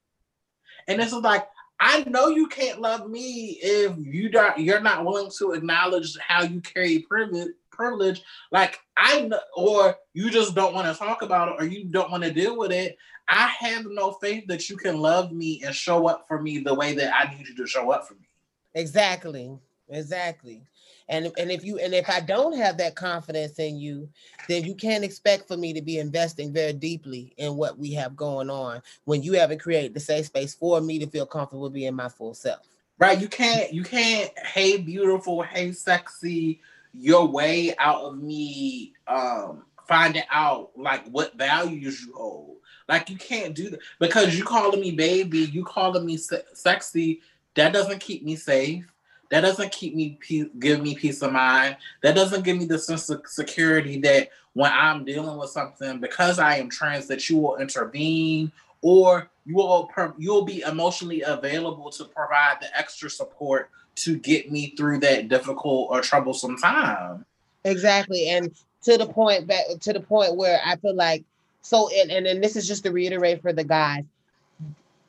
[0.88, 1.48] And this is like,
[1.80, 6.44] I know you can't love me if you don't you're not willing to acknowledge how
[6.44, 8.22] you carry privilege privilege.
[8.52, 12.12] Like I know, or you just don't want to talk about it or you don't
[12.12, 12.98] want to deal with it.
[13.28, 16.74] I have no faith that you can love me and show up for me the
[16.74, 18.28] way that I need you to show up for me.
[18.76, 19.58] Exactly.
[19.92, 20.64] Exactly.
[21.10, 24.08] And and if you and if I don't have that confidence in you,
[24.48, 28.16] then you can't expect for me to be investing very deeply in what we have
[28.16, 31.94] going on when you haven't created the safe space for me to feel comfortable being
[31.94, 32.66] my full self.
[32.98, 33.20] Right.
[33.20, 36.62] You can't you can't hey beautiful, hey sexy
[36.94, 42.58] your way out of me um finding out like what values you hold.
[42.88, 47.22] Like you can't do that because you calling me baby, you calling me se- sexy.
[47.56, 48.86] That doesn't keep me safe.
[49.32, 50.20] That doesn't keep me
[50.60, 51.78] give me peace of mind.
[52.04, 56.38] That doesn't give me the sense of security that when I'm dealing with something because
[56.38, 58.52] I am trans, that you will intervene
[58.82, 64.74] or you will you'll be emotionally available to provide the extra support to get me
[64.78, 67.26] through that difficult or troublesome time.
[67.64, 68.54] Exactly, and
[68.84, 71.24] to the point back to the point where I feel like
[71.62, 74.04] so, and and, and this is just to reiterate for the guys.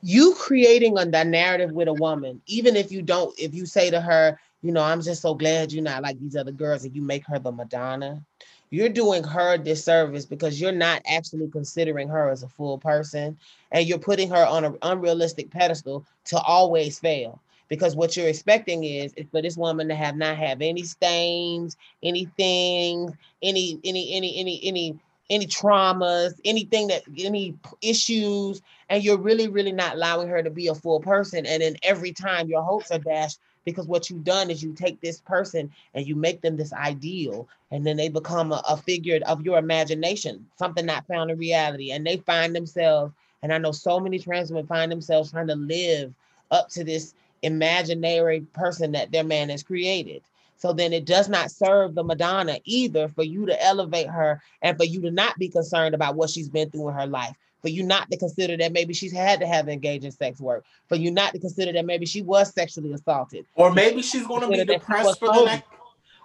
[0.05, 3.89] You creating a, a narrative with a woman, even if you don't, if you say
[3.89, 6.93] to her, you know, I'm just so glad you're not like these other girls, and
[6.93, 8.21] you make her the Madonna,
[8.69, 13.37] you're doing her disservice because you're not actually considering her as a full person
[13.71, 17.39] and you're putting her on an unrealistic pedestal to always fail
[17.69, 21.77] because what you're expecting is, is for this woman to have not have any stains
[22.01, 24.99] anything any any any any any
[25.29, 30.67] any traumas anything that any issues and you're really really not allowing her to be
[30.67, 31.45] a full person.
[31.45, 34.99] And then every time your hopes are dashed because what you've done is you take
[34.99, 39.19] this person and you make them this ideal and then they become a, a figure
[39.25, 41.91] of your imagination something not found in reality.
[41.91, 45.55] And they find themselves and i know so many trans women find themselves trying to
[45.55, 46.13] live
[46.51, 47.13] up to this
[47.43, 50.21] imaginary person that their man has created
[50.63, 54.77] so then it does not serve the Madonna either for you to elevate her and
[54.77, 57.67] for you to not be concerned about what she's been through in her life for
[57.67, 60.95] you not to consider that maybe she's had to have engaged in sex work, for
[60.95, 64.47] you not to consider that maybe she was sexually assaulted, or maybe she's going to
[64.47, 65.67] be depressed for the next,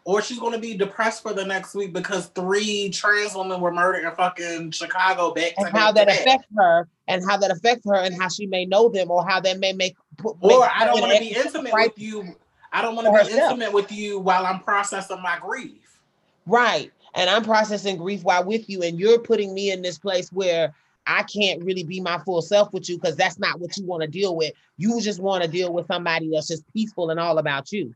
[0.04, 3.72] or she's going to be depressed for the next week because three trans women were
[3.72, 7.94] murdered in fucking Chicago back and how that affects her, and how that affects her,
[7.94, 9.96] and how she may know them, or how that may make.
[10.24, 12.34] Or make I don't want to be intimate with you.
[12.72, 13.52] I don't want to be herself.
[13.52, 16.00] intimate with you while I'm processing my grief.
[16.46, 16.92] Right.
[17.14, 20.74] And I'm processing grief while with you, and you're putting me in this place where
[21.06, 24.02] I can't really be my full self with you because that's not what you want
[24.02, 24.52] to deal with.
[24.76, 27.94] You just want to deal with somebody that's just peaceful and all about you.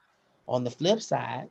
[0.49, 1.49] On the flip side,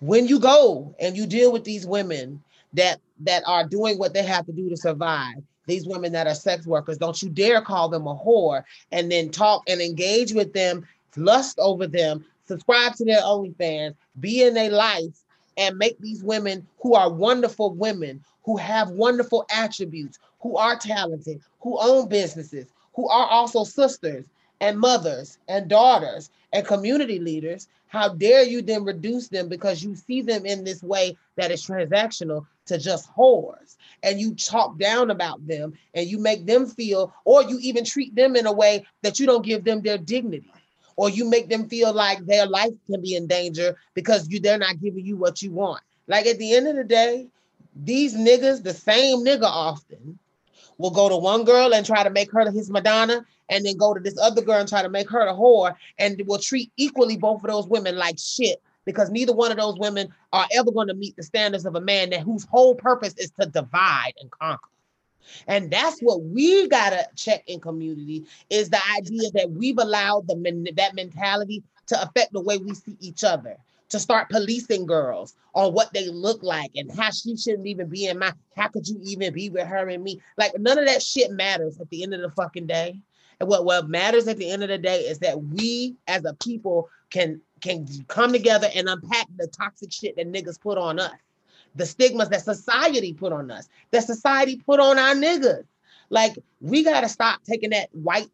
[0.00, 2.42] when you go and you deal with these women
[2.72, 5.36] that that are doing what they have to do to survive,
[5.66, 9.30] these women that are sex workers, don't you dare call them a whore and then
[9.30, 10.86] talk and engage with them,
[11.16, 15.24] lust over them, subscribe to their OnlyFans, be in their life,
[15.56, 21.40] and make these women who are wonderful women, who have wonderful attributes, who are talented,
[21.60, 24.26] who own businesses, who are also sisters
[24.60, 29.94] and mothers and daughters and community leaders, how dare you then reduce them because you
[29.96, 35.10] see them in this way that is transactional to just whores and you talk down
[35.10, 38.84] about them and you make them feel or you even treat them in a way
[39.02, 40.50] that you don't give them their dignity
[40.98, 44.58] or you make them feel like their life can be in danger because you they're
[44.58, 47.26] not giving you what you want like at the end of the day
[47.84, 50.18] these niggas the same nigga often
[50.78, 53.92] will go to one girl and try to make her his Madonna, and then go
[53.92, 57.16] to this other girl and try to make her a whore, and will treat equally
[57.16, 60.88] both of those women like shit because neither one of those women are ever going
[60.88, 64.30] to meet the standards of a man that whose whole purpose is to divide and
[64.30, 64.68] conquer.
[65.46, 70.36] And that's what we gotta check in community is the idea that we've allowed the
[70.36, 73.56] men, that mentality to affect the way we see each other
[73.88, 78.06] to start policing girls on what they look like and how she shouldn't even be
[78.06, 80.20] in my how could you even be with her and me?
[80.36, 83.00] Like none of that shit matters at the end of the fucking day.
[83.40, 86.34] And what what matters at the end of the day is that we as a
[86.34, 91.12] people can can come together and unpack the toxic shit that niggas put on us
[91.74, 95.64] the stigmas that society put on us that society put on our niggas
[96.10, 98.30] like we got to stop taking that white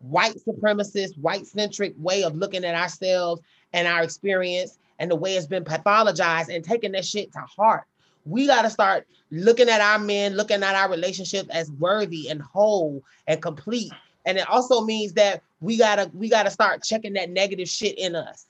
[0.00, 5.36] white supremacist white centric way of looking at ourselves and our experience and the way
[5.36, 7.84] it's been pathologized and taking that shit to heart.
[8.24, 12.42] We got to start looking at our men, looking at our relationships as worthy and
[12.42, 13.92] whole and complete.
[14.26, 18.14] And it also means that we gotta we gotta start checking that negative shit in
[18.14, 18.46] us.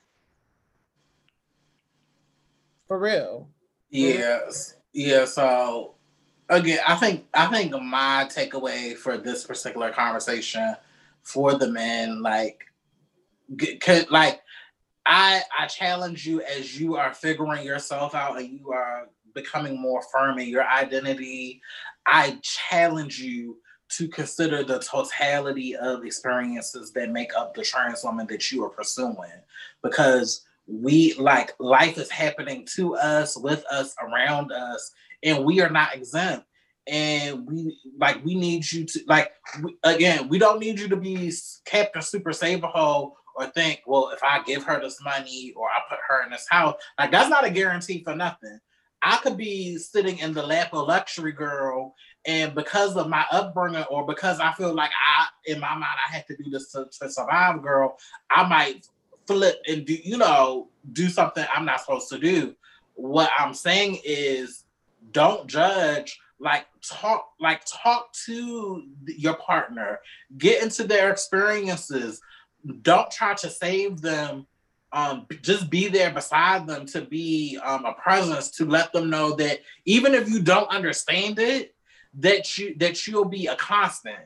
[2.86, 3.48] For real.
[3.90, 4.74] Yes.
[4.92, 5.24] Yeah.
[5.24, 5.94] So
[6.48, 10.74] again, I think I think my takeaway for this particular conversation
[11.22, 12.64] for the men, like,
[13.80, 14.40] could like
[15.06, 20.02] I I challenge you as you are figuring yourself out and you are becoming more
[20.12, 21.60] firm in your identity.
[22.06, 23.58] I challenge you
[23.90, 28.68] to consider the totality of experiences that make up the trans woman that you are
[28.68, 29.30] pursuing
[29.82, 34.92] because we like life is happening to us with us around us
[35.24, 36.44] and we are not exempt
[36.86, 40.96] and we like we need you to like we, again we don't need you to
[40.96, 41.32] be
[41.64, 45.80] captain super saver hole or think, well, if I give her this money or I
[45.88, 48.58] put her in this house, like that's not a guarantee for nothing.
[49.00, 51.94] I could be sitting in the lap of luxury girl
[52.26, 56.12] And because of my upbringing, or because I feel like I, in my mind, I
[56.16, 57.96] have to do this to, to survive, girl,
[58.28, 58.84] I might
[59.28, 62.56] flip and do, you know, do something I'm not supposed to do.
[62.94, 64.64] What I'm saying is,
[65.12, 66.18] don't judge.
[66.40, 70.00] Like talk, like talk to your partner.
[70.36, 72.20] Get into their experiences.
[72.82, 74.46] Don't try to save them
[74.92, 79.34] um, just be there beside them to be um, a presence to let them know
[79.36, 81.74] that even if you don't understand it,
[82.14, 84.18] that you that you'll be a constant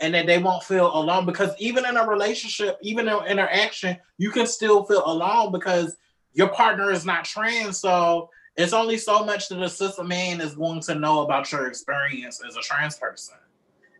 [0.00, 4.30] and that they won't feel alone because even in a relationship, even in interaction, you
[4.30, 5.96] can still feel alone because
[6.32, 7.78] your partner is not trans.
[7.78, 11.66] So it's only so much that a cis man is going to know about your
[11.66, 13.36] experience as a trans person.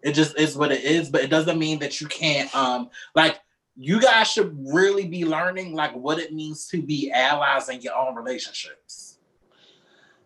[0.02, 3.38] It just is what it is, but it doesn't mean that you can't um like
[3.76, 7.96] you guys should really be learning like what it means to be allies in your
[7.96, 9.09] own relationships.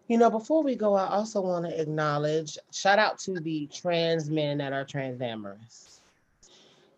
[0.08, 4.28] You know, before we go, I also want to acknowledge, shout out to the trans
[4.28, 6.00] men that are trans amorous.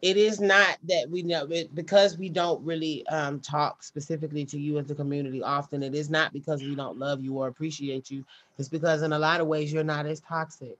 [0.02, 4.58] It is not that we know it because we don't really um, talk specifically to
[4.58, 5.82] you as a community often.
[5.82, 8.24] It is not because we don't love you or appreciate you.
[8.58, 10.76] It's because in a lot of ways you're not as toxic.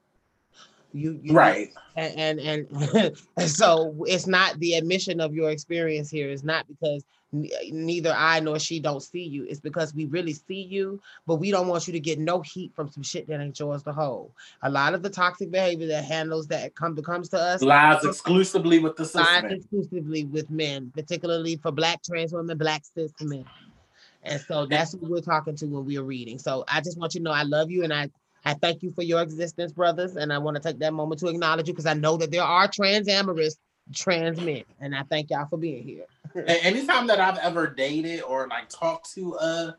[0.92, 1.72] You, you right.
[1.96, 6.30] And and and, and so it's not the admission of your experience here.
[6.30, 9.44] It's not because neither I nor she don't see you.
[9.44, 12.72] It's because we really see you, but we don't want you to get no heat
[12.74, 14.32] from some shit that ain't yours to hold.
[14.62, 18.78] A lot of the toxic behavior that handles that come comes to us lies exclusively
[18.78, 23.44] with the lies exclusively with men, particularly for black trans women, black cis men.
[24.22, 26.38] And so that's what we're talking to when we're reading.
[26.38, 28.10] So I just want you to know I love you and I
[28.44, 30.14] I thank you for your existence, brothers.
[30.14, 32.44] And I want to take that moment to acknowledge you because I know that there
[32.44, 33.56] are trans amorous
[33.94, 34.64] trans men.
[34.80, 36.06] And I thank y'all for being here.
[36.46, 39.76] Anytime that I've ever dated or like talked to a,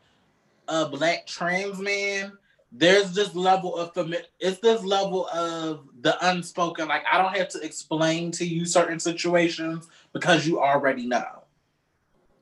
[0.68, 2.32] a black trans man,
[2.72, 3.92] there's this level of
[4.40, 6.88] it's this level of the unspoken.
[6.88, 11.44] Like I don't have to explain to you certain situations because you already know.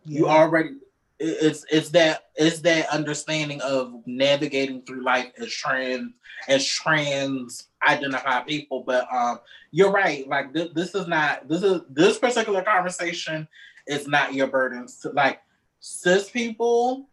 [0.04, 0.20] Yeah.
[0.20, 0.70] You already
[1.18, 6.12] it's it's that it's that understanding of navigating through life as trans
[6.48, 9.38] as trans identified people but um
[9.70, 13.46] you're right like th- this is not this is this particular conversation
[13.86, 14.86] is not your burden.
[15.12, 15.40] Like
[15.80, 17.08] cis people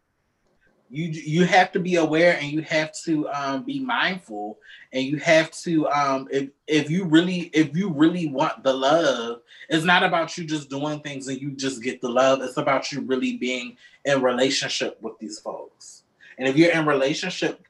[0.89, 4.59] you you have to be aware and you have to um, be mindful
[4.91, 9.41] and you have to um, if if you really if you really want the love
[9.69, 12.41] it's not about you just doing things and you just get the love.
[12.41, 16.03] It's about you really being in relationship with these folks.
[16.37, 17.63] And if you're in relationship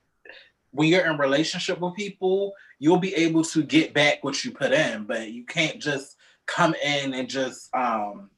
[0.73, 4.71] when you're in relationship with people you'll be able to get back what you put
[4.71, 8.29] in but you can't just come in and just um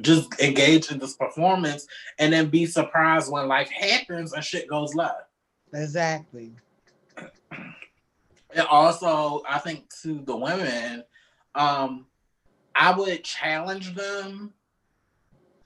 [0.00, 1.86] just engage in this performance
[2.18, 5.24] and then be surprised when life happens and shit goes left.
[5.72, 6.52] Exactly.
[8.52, 11.04] And also, I think to the women,
[11.54, 12.06] um,
[12.74, 14.52] I would challenge them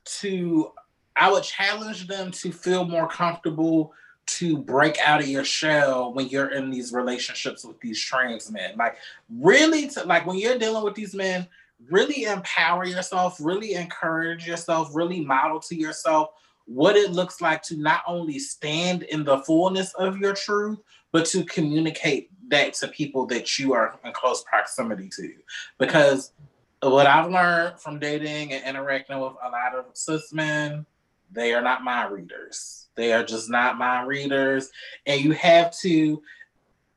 [0.05, 0.73] to
[1.17, 3.93] I would challenge them to feel more comfortable
[4.27, 8.77] to break out of your shell when you're in these relationships with these trans men.
[8.77, 8.97] Like
[9.29, 11.47] really to like when you're dealing with these men,
[11.91, 16.31] really empower yourself, really encourage yourself, really model to yourself
[16.67, 20.79] what it looks like to not only stand in the fullness of your truth,
[21.13, 25.33] but to communicate that to people that you are in close proximity to.
[25.79, 26.33] Because
[26.81, 30.87] what I've learned from dating and interacting with a lot of cis men,
[31.35, 32.87] they are not mind readers.
[32.95, 34.71] They are just not mind readers.
[35.07, 36.23] And you have to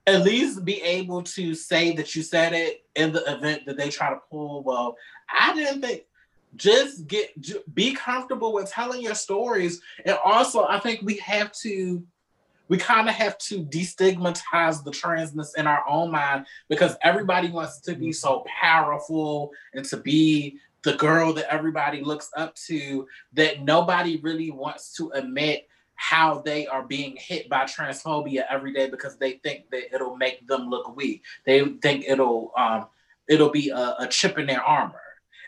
[0.06, 3.90] at least be able to say that you said it in the event that they
[3.90, 4.64] try to pull.
[4.64, 4.96] Well,
[5.28, 6.04] I didn't think.
[6.56, 7.30] Just get
[7.76, 12.02] be comfortable with telling your stories, and also I think we have to
[12.70, 17.80] we kind of have to destigmatize the transness in our own mind because everybody wants
[17.82, 23.64] to be so powerful and to be the girl that everybody looks up to that
[23.64, 29.18] nobody really wants to admit how they are being hit by transphobia every day because
[29.18, 31.24] they think that it'll make them look weak.
[31.46, 32.88] They think it'll um
[33.28, 35.02] it'll be a, a chip in their armor.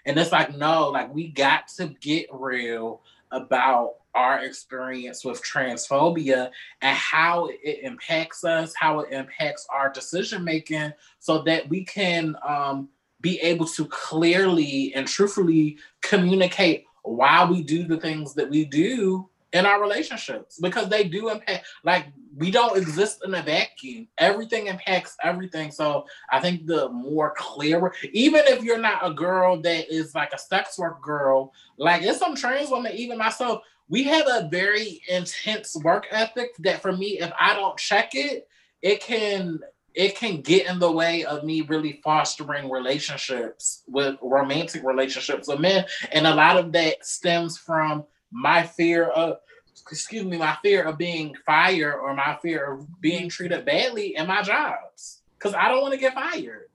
[0.06, 3.02] And it's like, no, like we got to get real
[3.32, 6.50] about our experience with transphobia
[6.82, 12.36] and how it impacts us, how it impacts our decision making, so that we can
[12.48, 12.90] um,
[13.22, 19.30] be able to clearly and truthfully communicate why we do the things that we do
[19.52, 20.60] in our relationships.
[20.62, 22.08] Because they do impact like
[22.38, 24.08] we don't exist in a vacuum.
[24.18, 25.72] Everything impacts everything.
[25.72, 30.32] So i think the more clearer even if you're not a girl that is like
[30.34, 35.02] a sex work girl like it's some trans women even myself we have a very
[35.10, 38.48] intense work ethic that for me if i don't check it
[38.82, 39.60] it can
[39.94, 45.60] it can get in the way of me really fostering relationships with romantic relationships with
[45.60, 45.86] men.
[46.12, 49.38] And a lot of that stems from my fear of
[49.92, 53.28] excuse me, my fear of being fired or my fear of being mm-hmm.
[53.30, 55.22] treated badly in my jobs.
[55.40, 56.70] Cause I don't want to get fired.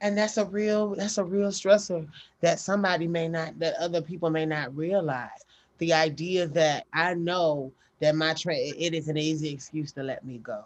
[0.00, 2.06] And that's a real that's a real stressor
[2.40, 5.30] that somebody may not that other people may not realize.
[5.78, 10.24] The idea that I know that my tra- it is an easy excuse to let
[10.24, 10.64] me go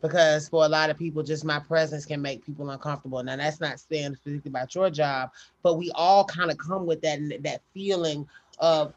[0.00, 3.22] because for a lot of people, just my presence can make people uncomfortable.
[3.22, 5.30] Now that's not saying specifically about your job,
[5.62, 8.92] but we all kind of come with that that feeling of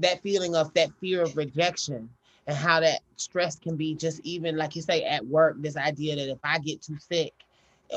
[0.00, 2.08] that feeling of that fear of rejection
[2.46, 5.56] and how that stress can be just even like you say at work.
[5.58, 7.34] This idea that if I get too sick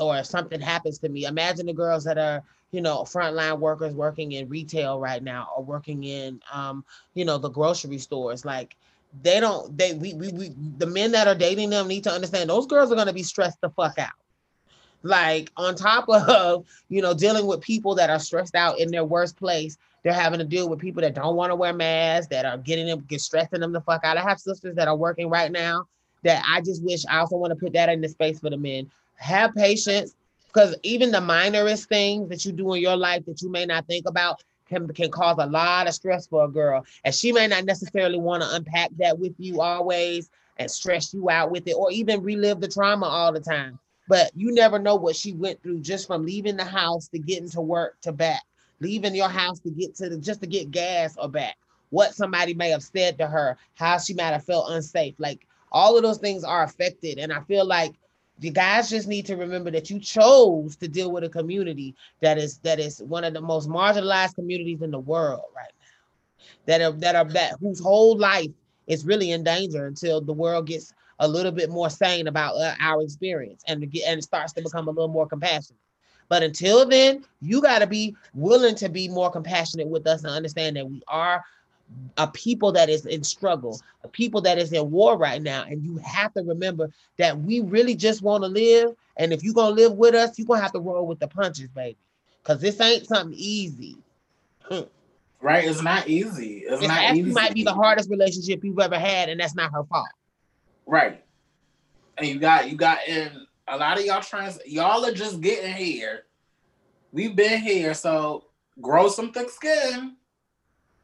[0.00, 3.94] or if something happens to me, imagine the girls that are you know frontline workers
[3.94, 8.76] working in retail right now or working in um, you know the grocery stores like
[9.20, 12.48] they don't they we, we we the men that are dating them need to understand
[12.48, 14.10] those girls are going to be stressed the fuck out.
[15.02, 19.04] Like on top of you know dealing with people that are stressed out in their
[19.04, 22.44] worst place they're having to deal with people that don't want to wear masks that
[22.44, 24.16] are getting them get stressing them the fuck out.
[24.16, 25.86] I have sisters that are working right now
[26.22, 28.56] that i just wish i also want to put that in the space for the
[28.56, 28.90] men.
[29.16, 30.14] Have patience
[30.46, 33.86] because even the minorest things that you do in your life that you may not
[33.86, 36.84] think about can, can cause a lot of stress for a girl.
[37.04, 41.30] And she may not necessarily want to unpack that with you always and stress you
[41.30, 43.78] out with it or even relive the trauma all the time.
[44.08, 47.48] But you never know what she went through just from leaving the house to getting
[47.50, 48.42] to work to back,
[48.80, 51.56] leaving your house to get to the, just to get gas or back.
[51.90, 55.14] What somebody may have said to her, how she might have felt unsafe.
[55.18, 57.18] Like all of those things are affected.
[57.18, 57.94] And I feel like
[58.44, 62.38] you guys just need to remember that you chose to deal with a community that
[62.38, 66.46] is that is one of the most marginalized communities in the world right now.
[66.66, 68.50] That are that are that whose whole life
[68.86, 72.74] is really in danger until the world gets a little bit more sane about uh,
[72.80, 75.80] our experience and get and starts to become a little more compassionate.
[76.28, 80.32] But until then you got to be willing to be more compassionate with us and
[80.32, 81.44] understand that we are
[82.18, 85.64] a people that is in struggle, a people that is in war right now.
[85.64, 88.94] And you have to remember that we really just want to live.
[89.16, 91.68] And if you're gonna live with us, you're gonna have to roll with the punches,
[91.68, 91.96] baby.
[92.44, 93.96] Cause this ain't something easy.
[94.62, 94.80] Hmm.
[95.40, 96.58] Right, it's not easy.
[96.58, 97.32] It's it not easy.
[97.32, 100.08] Might be the hardest relationship you've ever had, and that's not her fault.
[100.86, 101.22] Right,
[102.16, 104.58] and you got you got in a lot of y'all trans.
[104.66, 106.24] Y'all are just getting here.
[107.12, 108.44] We've been here, so
[108.80, 110.16] grow some thick skin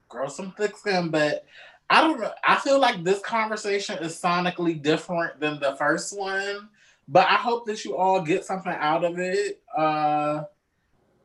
[0.09, 1.11] grow some thick skin.
[1.11, 1.45] But
[1.91, 2.33] I don't know.
[2.47, 6.69] I feel like this conversation is sonically different than the first one.
[7.07, 9.61] But I hope that you all get something out of it.
[9.77, 10.45] Uh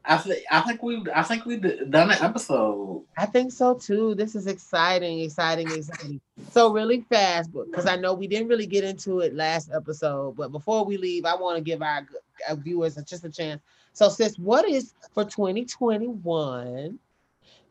[0.05, 3.03] I think I think we I think we done an episode.
[3.17, 4.15] I think so too.
[4.15, 6.19] This is exciting, exciting, exciting.
[6.51, 10.35] So really fast, because I know we didn't really get into it last episode.
[10.35, 12.05] But before we leave, I want to give our,
[12.49, 13.61] our viewers just a chance.
[13.93, 16.99] So, sis, what is for 2021?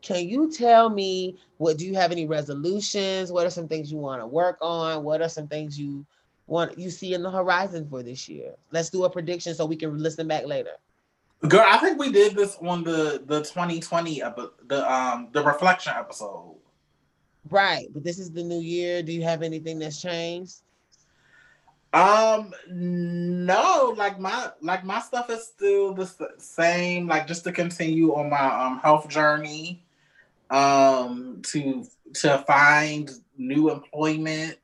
[0.03, 3.31] Can you tell me what do you have any resolutions?
[3.31, 5.03] What are some things you want to work on?
[5.03, 6.05] What are some things you
[6.45, 8.53] want you see in the horizon for this year?
[8.71, 10.73] Let's do a prediction so we can listen back later.
[11.47, 14.21] Girl, I think we did this on the the 2020
[14.67, 16.57] the um the reflection episode.
[17.49, 19.03] Right, but this is the new year.
[19.03, 20.63] Do you have anything that's changed?
[21.93, 27.07] Um, no, like my like my stuff is still the same.
[27.07, 29.82] Like just to continue on my um health journey
[30.53, 34.57] um, to to find new employment,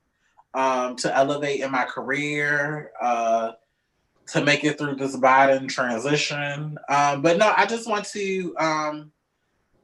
[0.54, 3.52] um, to elevate in my career, uh,
[4.28, 6.78] to make it through this Biden transition.
[6.88, 8.56] Um, but no, I just want to.
[8.58, 9.12] Um,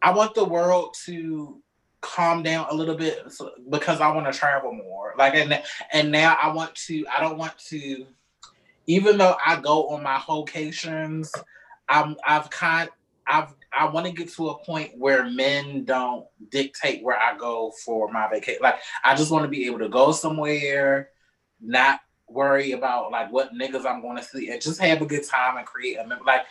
[0.00, 1.60] I want the world to
[2.02, 3.26] calm down a little bit
[3.68, 5.14] because I want to travel more.
[5.18, 5.60] Like and
[5.92, 7.04] and now I want to.
[7.08, 8.06] I don't want to.
[8.86, 11.32] Even though I go on my vacations,
[11.88, 12.88] I'm I've kind
[13.26, 17.72] I've I want to get to a point where men don't dictate where I go
[17.84, 18.60] for my vacation.
[18.62, 21.10] Like I just want to be able to go somewhere,
[21.60, 25.24] not worry about like what niggas I'm going to see, and just have a good
[25.24, 26.42] time and create a like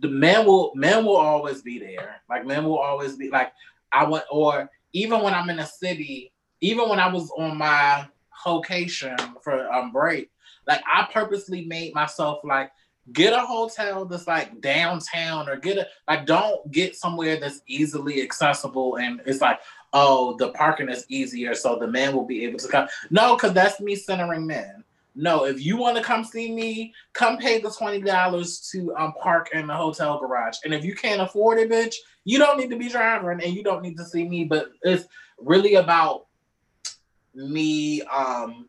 [0.00, 2.16] the men will men will always be there.
[2.28, 3.52] Like men will always be like
[3.92, 8.06] I want or even when I'm in a city, even when I was on my
[8.46, 10.30] vacation for um break,
[10.66, 12.70] like I purposely made myself like
[13.12, 18.22] get a hotel that's like downtown or get a like don't get somewhere that's easily
[18.22, 19.60] accessible and it's like
[19.92, 22.88] oh the parking is easier so the man will be able to come.
[23.10, 24.84] No because that's me centering men.
[25.14, 29.50] No if you want to come see me come pay the $20 to um park
[29.52, 30.56] in the hotel garage.
[30.64, 31.94] And if you can't afford it bitch
[32.24, 35.04] you don't need to be driving and you don't need to see me but it's
[35.38, 36.26] really about
[37.34, 38.68] me um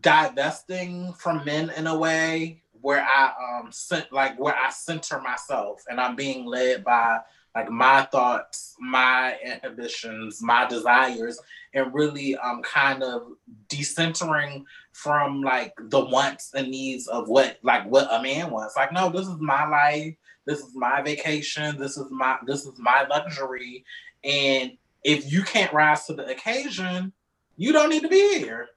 [0.00, 5.82] divesting from men in a way where I um cent- like where I center myself
[5.88, 7.18] and I'm being led by
[7.52, 11.36] like my thoughts, my inhibitions, my desires,
[11.74, 13.22] and really um kind of
[13.66, 18.76] decentering from like the wants and needs of what like what a man wants.
[18.76, 20.14] Like, no, this is my life,
[20.44, 23.84] this is my vacation, this is my this is my luxury.
[24.22, 27.12] And if you can't rise to the occasion,
[27.56, 28.68] you don't need to be here.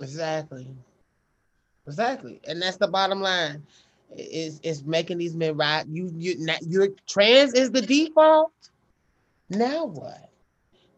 [0.00, 0.74] Exactly.
[1.86, 2.40] Exactly.
[2.46, 3.62] And that's the bottom line.
[4.16, 5.86] Is is making these men ride.
[5.88, 8.52] You you you're trans is the default.
[9.50, 10.30] Now what?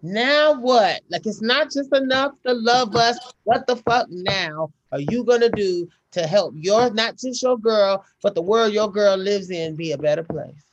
[0.02, 1.00] Now what?
[1.10, 3.18] Like it's not just enough to love us.
[3.44, 8.04] What the fuck now are you gonna do to help your not just your girl,
[8.22, 10.72] but the world your girl lives in be a better place?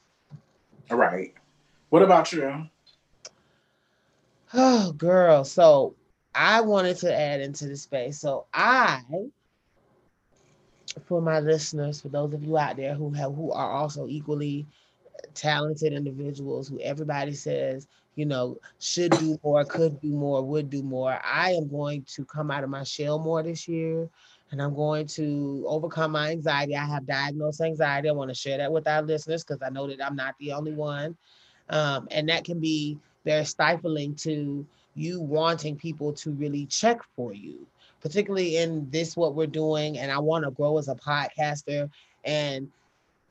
[0.91, 1.33] All right.
[1.89, 2.69] What about you?
[4.53, 5.43] Oh, girl.
[5.43, 5.95] So
[6.33, 8.19] I wanted to add into the space.
[8.19, 9.01] So I,
[11.03, 14.65] for my listeners, for those of you out there who have who are also equally
[15.33, 20.83] talented individuals, who everybody says, you know, should do more, could do more, would do
[20.83, 21.19] more.
[21.23, 24.09] I am going to come out of my shell more this year
[24.51, 26.75] and I'm going to overcome my anxiety.
[26.75, 28.09] I have diagnosed anxiety.
[28.09, 30.53] I want to share that with our listeners because I know that I'm not the
[30.53, 31.15] only one.
[31.69, 37.33] Um, and that can be very stifling to you wanting people to really check for
[37.33, 37.65] you,
[38.05, 39.97] particularly in this, what we're doing.
[39.97, 41.89] And I want to grow as a podcaster.
[42.23, 42.71] And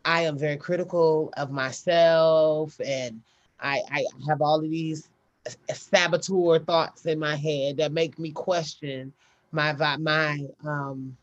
[0.04, 2.80] I am very critical of myself.
[2.84, 3.22] And
[3.60, 5.08] I, I have all of these
[5.72, 9.12] saboteur thoughts in my head that make me question
[9.52, 11.16] my, my, um,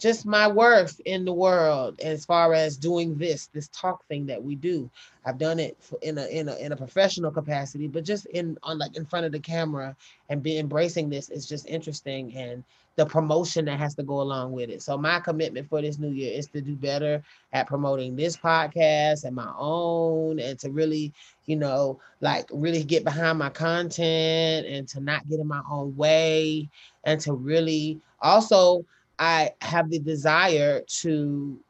[0.00, 4.42] just my worth in the world as far as doing this this talk thing that
[4.42, 4.90] we do.
[5.26, 8.78] I've done it in a in a in a professional capacity but just in on
[8.78, 9.94] like in front of the camera
[10.28, 12.64] and be embracing this is just interesting and
[12.96, 14.82] the promotion that has to go along with it.
[14.82, 17.22] So my commitment for this new year is to do better
[17.52, 21.12] at promoting this podcast and my own and to really
[21.46, 25.96] you know like really get behind my content and to not get in my own
[25.96, 26.68] way
[27.04, 28.84] and to really also
[29.20, 31.60] I have the desire to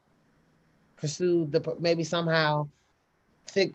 [0.96, 2.68] pursue the maybe somehow
[3.48, 3.74] think,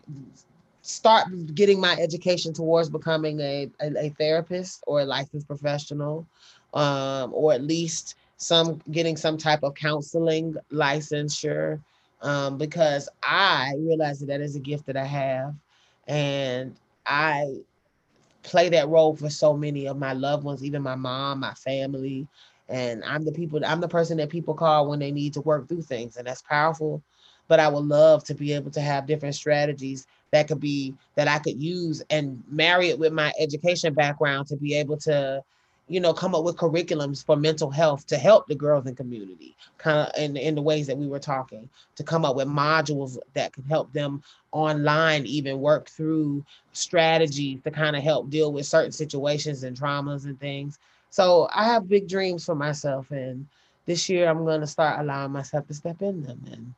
[0.82, 6.26] start getting my education towards becoming a, a, a therapist or a licensed professional,
[6.74, 11.80] um, or at least some getting some type of counseling licensure,
[12.22, 15.54] um, because I realize that that is a gift that I have,
[16.06, 16.74] and
[17.04, 17.56] I
[18.42, 22.26] play that role for so many of my loved ones, even my mom, my family,
[22.68, 25.68] and I'm the people, I'm the person that people call when they need to work
[25.68, 27.02] through things, and that's powerful.
[27.48, 31.28] But I would love to be able to have different strategies that could be that
[31.28, 35.42] I could use and marry it with my education background to be able to,
[35.88, 39.56] you know, come up with curriculums for mental health to help the girls in community,
[39.78, 43.16] kind of in, in the ways that we were talking, to come up with modules
[43.34, 48.66] that could help them online even work through strategies to kind of help deal with
[48.66, 50.80] certain situations and traumas and things.
[51.16, 53.46] So I have big dreams for myself, and
[53.86, 56.74] this year I'm going to start allowing myself to step in them, and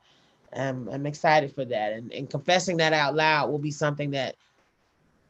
[0.53, 1.93] I'm, I'm excited for that.
[1.95, 4.37] And, and confessing that out loud will be something that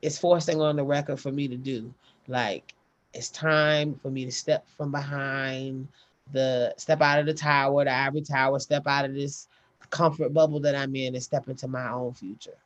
[0.02, 1.90] is forcing on the record for me to do.
[2.26, 2.74] Like
[3.14, 5.88] it's time for me to step from behind
[6.34, 9.48] the step out of the tower, the ivory tower, step out of this
[9.88, 12.58] comfort bubble that I'm in, and step into my own future.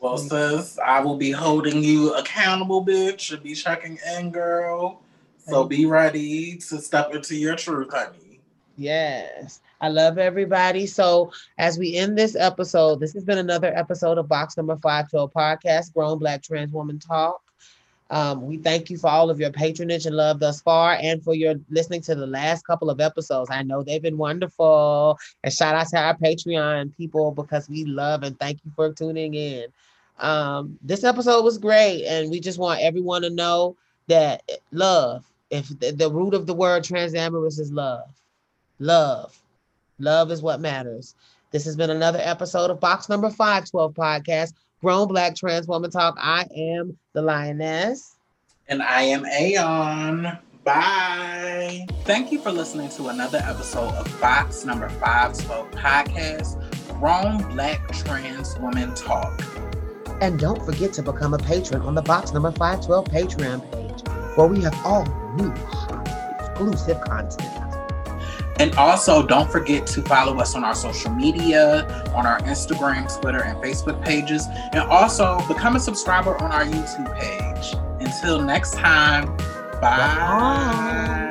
[0.00, 5.02] Well, sis, I will be holding you accountable, bitch, and be checking in, girl.
[5.38, 8.40] So be ready to step into your truth, honey.
[8.76, 9.60] Yes.
[9.80, 10.86] I love everybody.
[10.86, 15.32] So as we end this episode, this has been another episode of Box Number 512
[15.32, 17.43] podcast, Grown Black Trans Woman Talk.
[18.10, 21.34] Um, we thank you for all of your patronage and love thus far and for
[21.34, 23.50] your listening to the last couple of episodes.
[23.50, 25.18] I know they've been wonderful.
[25.42, 29.34] And shout out to our Patreon people because we love and thank you for tuning
[29.34, 29.66] in.
[30.18, 33.76] Um, this episode was great, and we just want everyone to know
[34.06, 38.08] that love, if the, the root of the word transamorous is love,
[38.78, 39.36] love,
[39.98, 41.14] love is what matters.
[41.50, 46.16] This has been another episode of Box Number 512 podcast, Grown Black Trans Woman Talk.
[46.18, 48.16] I am the Lioness.
[48.68, 50.38] And I am Aeon.
[50.64, 51.86] Bye.
[52.04, 58.58] Thank you for listening to another episode of Box Number 512 podcast, Grown Black Trans
[58.58, 59.42] Woman Talk.
[60.20, 64.46] And don't forget to become a patron on the Box Number 512 Patreon page, where
[64.46, 65.04] we have all
[65.36, 67.63] new exclusive content.
[68.58, 73.42] And also, don't forget to follow us on our social media, on our Instagram, Twitter,
[73.42, 74.46] and Facebook pages.
[74.72, 77.74] And also, become a subscriber on our YouTube page.
[78.00, 79.36] Until next time,
[79.80, 79.98] Bye.
[80.16, 81.23] Bye.